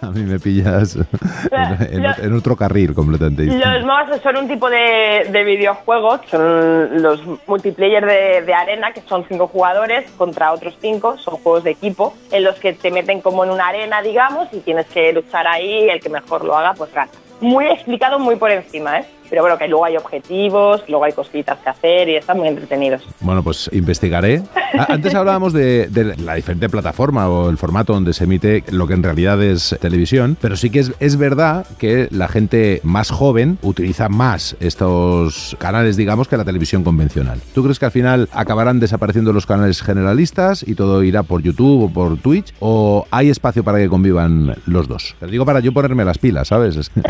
a 0.08 0.10
mí 0.12 0.22
me 0.22 0.38
pillas 0.38 0.96
en, 1.50 2.04
en- 2.04 2.14
en 2.24 2.32
otro 2.34 2.56
carril 2.56 2.94
completamente 2.94 3.42
distinto. 3.42 3.68
Los 3.70 3.84
MOBA 3.84 4.18
son 4.22 4.36
un 4.36 4.48
tipo 4.48 4.68
de, 4.70 5.28
de 5.30 5.44
videojuegos, 5.44 6.20
son 6.30 7.02
los 7.02 7.20
multiplayer 7.46 8.04
de, 8.04 8.42
de 8.42 8.54
arena, 8.54 8.92
que 8.92 9.00
son 9.02 9.24
cinco 9.28 9.46
jugadores 9.48 10.10
contra 10.12 10.52
otros 10.52 10.76
cinco, 10.80 11.16
son 11.18 11.36
juegos 11.38 11.64
de 11.64 11.70
equipo, 11.70 12.14
en 12.30 12.44
los 12.44 12.56
que 12.56 12.72
te 12.72 12.90
meten 12.90 13.20
como 13.20 13.44
en 13.44 13.50
una 13.50 13.68
arena, 13.68 14.02
digamos, 14.02 14.48
y 14.52 14.60
tienes 14.60 14.86
que 14.86 15.12
luchar 15.12 15.46
ahí, 15.46 15.88
el 15.88 16.00
que 16.00 16.08
mejor 16.08 16.44
lo 16.44 16.56
haga, 16.56 16.74
pues 16.74 16.92
gana. 16.92 17.10
Muy 17.40 17.66
explicado, 17.66 18.18
muy 18.18 18.34
por 18.36 18.50
encima, 18.50 18.98
¿eh? 18.98 19.04
Pero 19.30 19.42
bueno, 19.42 19.58
que 19.58 19.68
luego 19.68 19.84
hay 19.84 19.96
objetivos, 19.96 20.82
luego 20.88 21.04
hay 21.04 21.12
cositas 21.12 21.58
que 21.58 21.68
hacer 21.68 22.08
y 22.08 22.16
están 22.16 22.38
muy 22.38 22.48
entretenidos. 22.48 23.02
Bueno, 23.20 23.42
pues 23.42 23.68
investigaré. 23.72 24.42
A- 24.78 24.92
Antes 24.92 25.14
hablábamos 25.14 25.52
de, 25.52 25.86
de 25.88 26.16
la 26.16 26.34
diferente 26.34 26.68
plataforma 26.68 27.28
o 27.28 27.50
el 27.50 27.56
formato 27.58 27.92
donde 27.92 28.12
se 28.12 28.24
emite 28.24 28.64
lo 28.70 28.86
que 28.86 28.94
en 28.94 29.02
realidad 29.02 29.42
es 29.42 29.76
televisión, 29.80 30.36
pero 30.40 30.56
sí 30.56 30.70
que 30.70 30.80
es, 30.80 30.92
es 31.00 31.16
verdad 31.16 31.66
que 31.78 32.08
la 32.10 32.28
gente 32.28 32.80
más 32.84 33.10
joven 33.10 33.58
utiliza 33.62 34.08
más 34.08 34.56
estos 34.60 35.56
canales, 35.58 35.96
digamos, 35.96 36.28
que 36.28 36.36
la 36.36 36.44
televisión 36.44 36.84
convencional. 36.84 37.40
¿Tú 37.54 37.62
crees 37.62 37.78
que 37.78 37.84
al 37.86 37.90
final 37.92 38.28
acabarán 38.32 38.80
desapareciendo 38.80 39.32
los 39.32 39.46
canales 39.46 39.82
generalistas 39.82 40.64
y 40.66 40.74
todo 40.74 41.02
irá 41.02 41.22
por 41.22 41.42
YouTube 41.42 41.84
o 41.84 41.88
por 41.92 42.16
Twitch? 42.18 42.52
¿O 42.60 43.06
hay 43.10 43.30
espacio 43.30 43.62
para 43.64 43.78
que 43.78 43.88
convivan 43.88 44.54
los 44.66 44.88
dos? 44.88 45.14
Te 45.20 45.26
lo 45.26 45.32
digo 45.32 45.44
para 45.44 45.60
yo 45.60 45.72
ponerme 45.72 46.04
las 46.04 46.18
pilas, 46.18 46.48
¿sabes? 46.48 46.90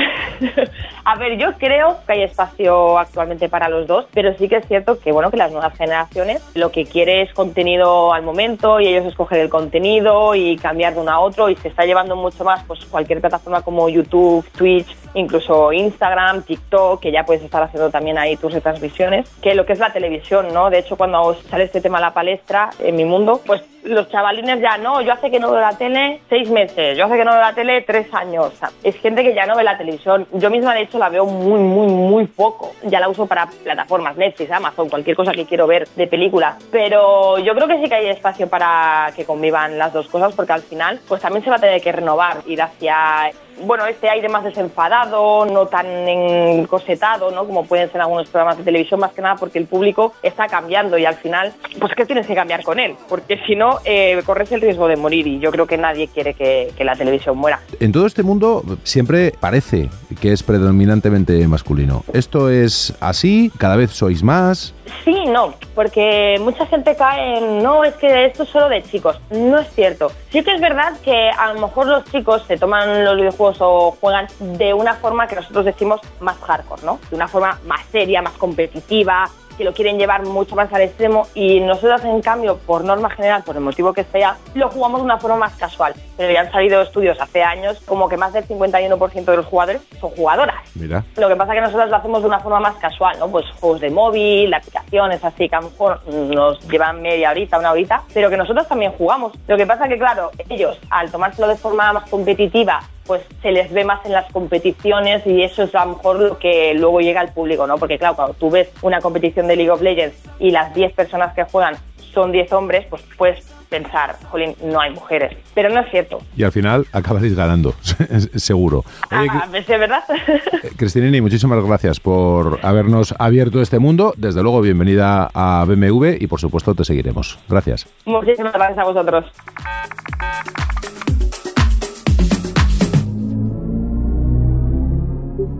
A 1.10 1.14
ver, 1.14 1.38
yo 1.38 1.54
creo 1.54 1.96
que 2.06 2.12
hay 2.12 2.22
espacio 2.24 2.98
actualmente 2.98 3.48
para 3.48 3.70
los 3.70 3.86
dos, 3.86 4.04
pero 4.12 4.36
sí 4.36 4.46
que 4.46 4.56
es 4.56 4.68
cierto 4.68 5.00
que 5.00 5.10
bueno 5.10 5.30
que 5.30 5.38
las 5.38 5.50
nuevas 5.50 5.74
generaciones 5.74 6.46
lo 6.54 6.70
que 6.70 6.84
quiere 6.84 7.22
es 7.22 7.32
contenido 7.32 8.12
al 8.12 8.22
momento 8.22 8.78
y 8.78 8.88
ellos 8.88 9.06
escogen 9.06 9.38
el 9.40 9.48
contenido 9.48 10.34
y 10.34 10.58
cambiar 10.58 10.92
de 10.92 11.00
uno 11.00 11.10
a 11.10 11.20
otro 11.20 11.48
y 11.48 11.56
se 11.56 11.68
está 11.68 11.86
llevando 11.86 12.14
mucho 12.14 12.44
más 12.44 12.62
pues 12.64 12.84
cualquier 12.84 13.22
plataforma 13.22 13.62
como 13.62 13.88
YouTube, 13.88 14.44
Twitch, 14.50 14.94
incluso 15.14 15.72
Instagram, 15.72 16.42
TikTok, 16.42 17.00
que 17.00 17.10
ya 17.10 17.24
puedes 17.24 17.42
estar 17.42 17.62
haciendo 17.62 17.88
también 17.88 18.18
ahí 18.18 18.36
tus 18.36 18.52
retransmisiones, 18.52 19.30
que 19.40 19.54
lo 19.54 19.64
que 19.64 19.72
es 19.72 19.78
la 19.78 19.94
televisión, 19.94 20.48
¿no? 20.52 20.68
De 20.68 20.80
hecho, 20.80 20.96
cuando 20.96 21.34
sale 21.48 21.64
este 21.64 21.80
tema 21.80 21.96
a 21.96 22.02
la 22.02 22.12
palestra 22.12 22.68
en 22.80 22.96
mi 22.96 23.06
mundo, 23.06 23.40
pues 23.46 23.62
los 23.88 24.08
chavalines 24.08 24.60
ya 24.60 24.78
no, 24.78 25.00
yo 25.00 25.12
hace 25.12 25.30
que 25.30 25.40
no 25.40 25.50
veo 25.50 25.60
la 25.60 25.76
tele 25.76 26.20
seis 26.28 26.50
meses, 26.50 26.96
yo 26.96 27.06
hace 27.06 27.16
que 27.16 27.24
no 27.24 27.32
veo 27.32 27.40
la 27.40 27.54
tele 27.54 27.82
tres 27.82 28.12
años. 28.12 28.52
Es 28.82 28.96
gente 28.96 29.22
que 29.22 29.34
ya 29.34 29.46
no 29.46 29.56
ve 29.56 29.64
la 29.64 29.78
televisión. 29.78 30.26
Yo 30.32 30.50
misma, 30.50 30.74
de 30.74 30.82
hecho, 30.82 30.98
la 30.98 31.08
veo 31.08 31.24
muy, 31.24 31.60
muy, 31.60 31.86
muy 31.86 32.26
poco. 32.26 32.72
Ya 32.84 33.00
la 33.00 33.08
uso 33.08 33.26
para 33.26 33.46
plataformas, 33.46 34.16
Netflix, 34.16 34.50
Amazon, 34.50 34.88
cualquier 34.88 35.16
cosa 35.16 35.32
que 35.32 35.46
quiero 35.46 35.66
ver 35.66 35.88
de 35.96 36.06
películas. 36.06 36.56
Pero 36.70 37.38
yo 37.38 37.54
creo 37.54 37.68
que 37.68 37.78
sí 37.82 37.88
que 37.88 37.94
hay 37.94 38.08
espacio 38.08 38.48
para 38.48 39.10
que 39.16 39.24
convivan 39.24 39.78
las 39.78 39.92
dos 39.92 40.08
cosas, 40.08 40.34
porque 40.34 40.52
al 40.52 40.62
final, 40.62 41.00
pues 41.08 41.20
también 41.20 41.44
se 41.44 41.50
va 41.50 41.56
a 41.56 41.60
tener 41.60 41.80
que 41.80 41.92
renovar, 41.92 42.38
ir 42.46 42.62
hacia 42.62 43.30
bueno, 43.60 43.86
este 43.86 44.08
aire 44.08 44.28
más 44.28 44.44
desenfadado, 44.44 45.46
no 45.46 45.66
tan 45.66 45.86
encosetado, 45.86 47.30
¿no? 47.30 47.46
Como 47.46 47.64
pueden 47.64 47.90
ser 47.90 48.00
algunos 48.00 48.28
programas 48.28 48.58
de 48.58 48.64
televisión, 48.64 49.00
más 49.00 49.12
que 49.12 49.22
nada 49.22 49.36
porque 49.36 49.58
el 49.58 49.66
público 49.66 50.12
está 50.22 50.46
cambiando 50.46 50.98
y 50.98 51.04
al 51.04 51.16
final, 51.16 51.52
pues 51.78 51.94
que 51.94 52.06
tienes 52.06 52.26
que 52.26 52.34
cambiar 52.34 52.62
con 52.62 52.78
él, 52.78 52.94
porque 53.08 53.40
si 53.46 53.56
no, 53.56 53.78
eh, 53.84 54.20
corres 54.24 54.50
el 54.52 54.60
riesgo 54.60 54.88
de 54.88 54.96
morir 54.96 55.26
y 55.26 55.38
yo 55.38 55.50
creo 55.50 55.66
que 55.66 55.76
nadie 55.76 56.08
quiere 56.08 56.34
que, 56.34 56.72
que 56.76 56.84
la 56.84 56.96
televisión 56.96 57.36
muera. 57.36 57.60
En 57.80 57.92
todo 57.92 58.06
este 58.06 58.22
mundo 58.22 58.62
siempre 58.84 59.32
parece 59.40 59.88
que 60.20 60.32
es 60.32 60.42
predominantemente 60.42 61.46
masculino. 61.48 62.04
¿Esto 62.12 62.50
es 62.50 62.96
así? 63.00 63.50
¿Cada 63.58 63.76
vez 63.76 63.90
sois 63.90 64.22
más? 64.22 64.74
Sí, 65.04 65.24
no, 65.26 65.54
porque 65.78 66.38
mucha 66.40 66.66
gente 66.66 66.96
cae 66.96 67.38
en, 67.38 67.62
no, 67.62 67.84
es 67.84 67.94
que 67.94 68.24
esto 68.24 68.42
es 68.42 68.48
solo 68.48 68.68
de 68.68 68.82
chicos. 68.82 69.20
No 69.30 69.60
es 69.60 69.68
cierto. 69.76 70.10
Sí 70.28 70.42
que 70.42 70.52
es 70.52 70.60
verdad 70.60 70.94
que 71.04 71.30
a 71.30 71.52
lo 71.52 71.60
mejor 71.60 71.86
los 71.86 72.04
chicos 72.06 72.42
se 72.48 72.56
toman 72.56 73.04
los 73.04 73.14
videojuegos 73.14 73.58
o 73.60 73.92
juegan 74.00 74.26
de 74.40 74.74
una 74.74 74.94
forma 74.94 75.28
que 75.28 75.36
nosotros 75.36 75.64
decimos 75.64 76.00
más 76.18 76.36
hardcore, 76.38 76.82
¿no? 76.82 76.98
De 77.10 77.14
una 77.14 77.28
forma 77.28 77.60
más 77.64 77.86
seria, 77.92 78.20
más 78.22 78.32
competitiva, 78.32 79.30
que 79.58 79.64
lo 79.64 79.74
quieren 79.74 79.98
llevar 79.98 80.24
mucho 80.24 80.54
más 80.54 80.72
al 80.72 80.82
extremo 80.82 81.26
y 81.34 81.60
nosotros 81.60 82.04
en 82.04 82.22
cambio, 82.22 82.58
por 82.58 82.84
norma 82.84 83.10
general, 83.10 83.42
por 83.42 83.56
el 83.56 83.62
motivo 83.62 83.92
que 83.92 84.04
sea, 84.04 84.36
lo 84.54 84.70
jugamos 84.70 85.00
de 85.00 85.04
una 85.04 85.18
forma 85.18 85.36
más 85.36 85.56
casual. 85.56 85.94
Pero 86.16 86.32
ya 86.32 86.40
han 86.40 86.52
salido 86.52 86.80
estudios 86.80 87.20
hace 87.20 87.42
años 87.42 87.80
como 87.84 88.08
que 88.08 88.16
más 88.16 88.32
del 88.32 88.46
51% 88.46 89.24
de 89.24 89.36
los 89.36 89.46
jugadores 89.46 89.82
son 90.00 90.10
jugadoras. 90.10 90.56
Mira. 90.74 91.04
Lo 91.16 91.28
que 91.28 91.36
pasa 91.36 91.52
es 91.52 91.56
que 91.56 91.62
nosotros 91.62 91.90
lo 91.90 91.96
hacemos 91.96 92.22
de 92.22 92.28
una 92.28 92.40
forma 92.40 92.60
más 92.60 92.76
casual, 92.76 93.18
¿no? 93.18 93.28
Pues 93.28 93.44
juegos 93.60 93.80
de 93.80 93.90
móvil, 93.90 94.54
aplicaciones 94.54 95.24
así 95.24 95.48
que 95.48 95.56
a 95.56 95.60
lo 95.60 95.70
mejor 95.70 96.00
nos 96.08 96.60
llevan 96.68 97.02
media 97.02 97.30
horita, 97.30 97.58
una 97.58 97.72
horita, 97.72 98.02
pero 98.14 98.30
que 98.30 98.36
nosotros 98.36 98.66
también 98.68 98.92
jugamos. 98.92 99.32
Lo 99.48 99.56
que 99.56 99.66
pasa 99.66 99.84
es 99.84 99.90
que, 99.90 99.98
claro, 99.98 100.30
ellos 100.48 100.78
al 100.90 101.10
tomárselo 101.10 101.48
de 101.48 101.56
forma 101.56 101.92
más 101.92 102.08
competitiva 102.08 102.80
pues 103.08 103.22
se 103.42 103.50
les 103.50 103.72
ve 103.72 103.84
más 103.84 104.04
en 104.06 104.12
las 104.12 104.30
competiciones 104.30 105.26
y 105.26 105.42
eso 105.42 105.64
es 105.64 105.74
a 105.74 105.84
lo 105.84 105.96
mejor 105.96 106.20
lo 106.20 106.38
que 106.38 106.74
luego 106.74 107.00
llega 107.00 107.20
al 107.20 107.32
público, 107.32 107.66
¿no? 107.66 107.76
Porque 107.78 107.98
claro, 107.98 108.14
cuando 108.14 108.34
tú 108.34 108.50
ves 108.50 108.68
una 108.82 109.00
competición 109.00 109.48
de 109.48 109.56
League 109.56 109.70
of 109.70 109.82
Legends 109.82 110.16
y 110.38 110.52
las 110.52 110.72
10 110.74 110.92
personas 110.92 111.34
que 111.34 111.42
juegan 111.42 111.74
son 112.14 112.30
10 112.30 112.52
hombres, 112.52 112.86
pues 112.88 113.02
puedes 113.16 113.44
pensar, 113.68 114.16
jolín, 114.30 114.54
no 114.64 114.80
hay 114.80 114.92
mujeres. 114.92 115.36
Pero 115.54 115.68
no 115.68 115.80
es 115.80 115.90
cierto. 115.90 116.20
Y 116.36 116.42
al 116.42 116.52
final 116.52 116.86
acabaréis 116.92 117.34
ganando, 117.36 117.74
seguro. 118.36 118.84
Oye, 119.10 119.28
Ah, 119.30 119.48
¿es 119.52 119.66
verdad? 119.66 120.04
Cristinini, 120.76 121.20
muchísimas 121.20 121.62
gracias 121.64 122.00
por 122.00 122.60
habernos 122.62 123.14
abierto 123.18 123.60
este 123.60 123.78
mundo. 123.78 124.14
Desde 124.16 124.42
luego, 124.42 124.60
bienvenida 124.60 125.30
a 125.34 125.64
BMW 125.66 126.16
y 126.18 126.26
por 126.26 126.40
supuesto 126.40 126.74
te 126.74 126.84
seguiremos. 126.84 127.38
Gracias. 127.48 127.86
Muchísimas 128.04 128.52
gracias 128.52 128.78
a 128.78 128.84
vosotros. 128.84 129.24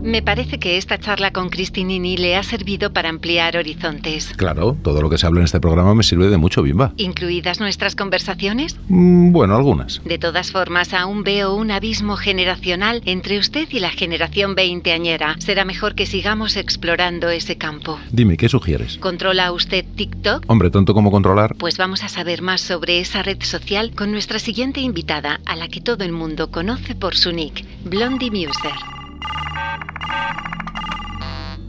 Me 0.01 0.21
parece 0.21 0.59
que 0.59 0.77
esta 0.77 0.97
charla 0.97 1.31
con 1.31 1.49
Cristinini 1.49 2.15
le 2.15 2.37
ha 2.37 2.43
servido 2.43 2.93
para 2.93 3.09
ampliar 3.09 3.57
horizontes. 3.57 4.31
Claro, 4.37 4.77
todo 4.81 5.01
lo 5.01 5.09
que 5.09 5.17
se 5.17 5.27
habla 5.27 5.41
en 5.41 5.45
este 5.45 5.59
programa 5.59 5.93
me 5.93 6.03
sirve 6.03 6.29
de 6.29 6.37
mucho, 6.37 6.63
Bimba. 6.63 6.93
¿Incluidas 6.95 7.59
nuestras 7.59 7.95
conversaciones? 7.95 8.77
Mm, 8.87 9.33
bueno, 9.33 9.55
algunas. 9.55 10.01
De 10.05 10.17
todas 10.17 10.51
formas, 10.51 10.93
aún 10.93 11.23
veo 11.23 11.53
un 11.53 11.69
abismo 11.69 12.15
generacional 12.15 13.01
entre 13.05 13.39
usted 13.39 13.67
y 13.71 13.79
la 13.79 13.89
generación 13.89 14.55
veinteañera. 14.55 15.35
Será 15.39 15.65
mejor 15.65 15.95
que 15.95 16.05
sigamos 16.05 16.55
explorando 16.55 17.29
ese 17.29 17.57
campo. 17.57 17.99
Dime, 18.11 18.37
¿qué 18.37 18.47
sugieres? 18.47 18.97
¿Controla 18.99 19.51
usted 19.51 19.83
TikTok? 19.95 20.45
Hombre, 20.47 20.69
tonto 20.71 20.93
como 20.93 21.11
controlar. 21.11 21.55
Pues 21.57 21.77
vamos 21.77 22.03
a 22.03 22.09
saber 22.09 22.41
más 22.41 22.61
sobre 22.61 23.01
esa 23.01 23.21
red 23.21 23.43
social 23.43 23.91
con 23.95 24.11
nuestra 24.11 24.39
siguiente 24.39 24.79
invitada, 24.79 25.41
a 25.45 25.57
la 25.57 25.67
que 25.67 25.81
todo 25.81 26.05
el 26.05 26.13
mundo 26.13 26.51
conoce 26.51 26.95
por 26.95 27.17
su 27.17 27.33
nick, 27.33 27.65
Blondie 27.83 28.31
Muser. 28.31 28.71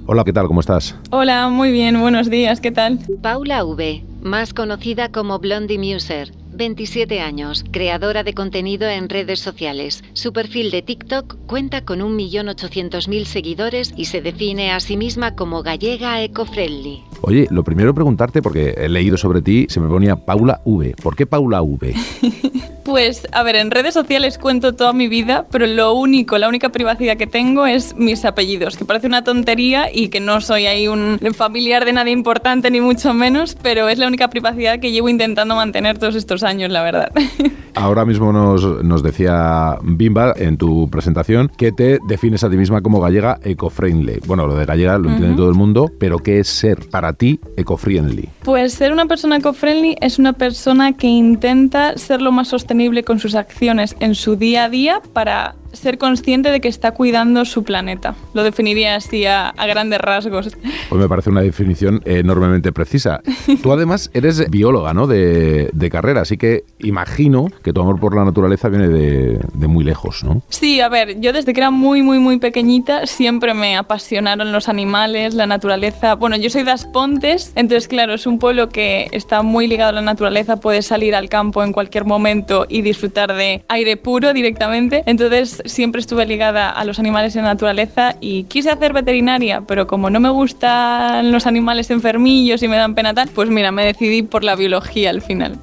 Hola, 0.07 0.25
¿qué 0.25 0.33
tal? 0.33 0.49
¿Cómo 0.49 0.59
estás? 0.59 0.97
Hola, 1.11 1.49
muy 1.49 1.71
bien, 1.71 2.00
buenos 2.00 2.28
días, 2.28 2.61
¿qué 2.61 2.73
tal? 2.73 2.99
Paula 3.23 3.64
V, 3.64 4.02
más 4.23 4.52
conocida 4.52 5.12
como 5.12 5.38
Blondie 5.38 5.78
Muser, 5.78 6.33
27 6.52 7.21
años, 7.21 7.64
creadora 7.71 8.25
de 8.25 8.35
contenido 8.35 8.88
en 8.88 9.09
redes 9.09 9.38
sociales. 9.38 10.02
Su 10.14 10.33
perfil 10.33 10.73
de 10.73 10.83
TikTok 10.83 11.37
cuenta 11.47 11.85
con 11.85 12.00
1.800.000 12.00 13.25
seguidores 13.25 13.95
y 13.97 14.07
se 14.07 14.21
define 14.21 14.73
a 14.73 14.80
sí 14.80 14.97
misma 14.97 15.37
como 15.37 15.62
gallega 15.62 16.21
eco-friendly. 16.23 17.04
Oye, 17.23 17.47
lo 17.50 17.62
primero 17.62 17.95
preguntarte, 17.95 18.42
porque 18.42 18.75
he 18.76 18.88
leído 18.88 19.16
sobre 19.16 19.42
ti, 19.42 19.66
se 19.69 19.78
me 19.78 19.88
ponía 19.88 20.16
Paula 20.16 20.61
V. 20.64 20.97
¿Por 21.00 21.14
qué 21.14 21.25
Paula 21.25 21.62
V? 21.62 21.95
Pues, 22.90 23.28
a 23.30 23.44
ver, 23.44 23.54
en 23.54 23.70
redes 23.70 23.94
sociales 23.94 24.37
cuento 24.37 24.75
toda 24.75 24.92
mi 24.92 25.06
vida, 25.06 25.47
pero 25.49 25.64
lo 25.68 25.94
único, 25.94 26.37
la 26.38 26.49
única 26.49 26.70
privacidad 26.70 27.16
que 27.16 27.28
tengo 27.28 27.64
es 27.64 27.94
mis 27.97 28.25
apellidos, 28.25 28.76
que 28.76 28.85
parece 28.85 29.06
una 29.06 29.23
tontería 29.23 29.94
y 29.94 30.09
que 30.09 30.18
no 30.18 30.40
soy 30.40 30.66
ahí 30.66 30.88
un 30.88 31.20
familiar 31.37 31.85
de 31.85 31.92
nadie 31.92 32.12
importante, 32.12 32.68
ni 32.68 32.80
mucho 32.80 33.14
menos, 33.14 33.56
pero 33.62 33.88
es 33.88 33.99
la 34.00 34.09
única 34.09 34.28
privacidad 34.28 34.80
que 34.80 34.90
llevo 34.90 35.09
intentando 35.09 35.54
mantener 35.54 35.99
todos 35.99 36.16
estos 36.16 36.42
años, 36.42 36.73
la 36.73 36.82
verdad. 36.82 37.12
Ahora 37.75 38.04
mismo 38.04 38.32
nos, 38.32 38.85
nos 38.85 39.02
decía 39.02 39.78
Bimba 39.82 40.35
en 40.37 40.56
tu 40.56 40.90
presentación 40.90 41.50
que 41.56 41.70
te 41.73 41.99
defines 42.09 42.42
a 42.42 42.50
ti 42.50 42.56
misma 42.56 42.82
como 42.82 43.00
gallega 43.00 43.38
eco-friendly. 43.44 44.20
Bueno, 44.26 44.47
lo 44.47 44.56
de 44.56 44.66
gallega 44.66 44.99
lo 44.99 45.09
entiende 45.09 45.37
todo 45.37 45.49
el 45.49 45.54
mundo, 45.54 45.90
pero 45.99 46.18
¿qué 46.18 46.40
es 46.40 46.49
ser 46.49 46.88
para 46.90 47.12
ti 47.12 47.38
eco-friendly? 47.56 48.28
Pues 48.42 48.75
ser 48.75 48.92
una 48.92 49.06
persona 49.06 49.37
eco-friendly 49.37 49.97
es 50.00 50.18
una 50.18 50.32
persona 50.32 50.92
que 50.94 51.06
intenta 51.06 51.97
ser 51.97 52.20
lo 52.20 52.32
más 52.32 52.49
sostenible 52.49 52.79
con 53.04 53.18
sus 53.18 53.34
acciones 53.34 53.96
en 54.00 54.14
su 54.14 54.37
día 54.37 54.64
a 54.64 54.68
día 54.68 55.02
para 55.12 55.54
ser 55.73 55.99
consciente 55.99 56.50
de 56.50 56.61
que 56.61 56.69
está 56.69 56.93
cuidando 56.93 57.45
su 57.45 57.65
planeta. 57.65 58.15
Lo 58.35 58.43
definiría 58.43 58.97
así 58.97 59.27
a, 59.27 59.49
a 59.49 59.67
grandes 59.67 60.00
rasgos. 60.00 60.57
Pues 60.89 61.00
me 61.00 61.09
parece 61.09 61.31
una 61.31 61.43
definición 61.43 62.03
enormemente 62.05 62.73
precisa. 62.73 63.21
Tú 63.62 63.73
además 63.73 64.11
eres 64.15 64.50
bióloga, 64.50 64.95
¿no? 64.95 65.07
De, 65.07 65.71
de 65.73 65.91
carrera, 65.91 66.23
así 66.23 66.37
que 66.37 66.65
imagino 66.79 67.49
que 67.62 67.73
tu 67.73 67.81
amor 67.81 68.00
por 68.00 68.17
la 68.17 68.25
naturaleza 68.25 68.69
viene 68.69 68.89
de, 68.89 69.41
de 69.55 69.67
muy 69.67 69.85
lejos, 69.85 70.25
¿no? 70.25 70.43
Sí, 70.49 70.81
a 70.81 70.89
ver, 70.89 71.21
yo 71.21 71.33
desde 71.33 71.53
que 71.53 71.61
era 71.61 71.71
muy, 71.71 72.03
muy, 72.03 72.19
muy 72.19 72.39
pequeñita 72.39 73.07
siempre 73.07 73.55
me 73.55 73.77
apasionaron 73.77 74.53
los 74.53 74.69
animales, 74.69 75.35
la 75.35 75.47
naturaleza. 75.47 76.15
Bueno, 76.15 76.37
yo 76.37 76.50
soy 76.50 76.62
de 76.62 76.73
Aspontes, 76.73 77.53
entonces 77.55 77.89
claro, 77.89 78.15
es 78.15 78.27
un 78.27 78.39
pueblo 78.39 78.69
que 78.69 79.09
está 79.12 79.43
muy 79.43 79.67
ligado 79.67 79.91
a 79.91 79.93
la 79.93 80.03
naturaleza, 80.03 80.57
puedes 80.57 80.87
salir 80.87 81.15
al 81.15 81.29
campo 81.29 81.62
en 81.62 81.73
cualquier 81.73 82.05
momento 82.05 82.67
y 82.69 82.83
disfrutar 82.83 83.35
de 83.35 83.62
aire 83.69 83.97
puro 83.97 84.33
directamente. 84.33 85.03
Entonces 85.07 85.60
siempre 85.64 86.00
estuve 86.00 86.26
ligada 86.26 86.71
a 86.71 86.85
los 86.85 86.99
animales 86.99 87.35
y 87.35 87.38
la 87.38 87.45
naturaleza 87.45 88.17
y 88.21 88.45
quise 88.45 88.71
hacer 88.71 88.93
veterinaria, 88.93 89.62
pero 89.62 89.87
como 89.87 90.11
no 90.11 90.21
me 90.21 90.31
gustan 90.31 91.33
los 91.33 91.47
animales 91.47 91.90
enfermillos 91.90 92.62
y 92.62 92.69
me 92.69 92.76
dan 92.76 92.95
pena 92.95 93.14
tal, 93.14 93.29
pues 93.29 93.50
mira, 93.50 93.73
me 93.73 93.85
decidí 93.85 94.23
por 94.23 94.45
la 94.45 94.57
biología 94.57 95.11
al 95.11 95.23
final. 95.23 95.59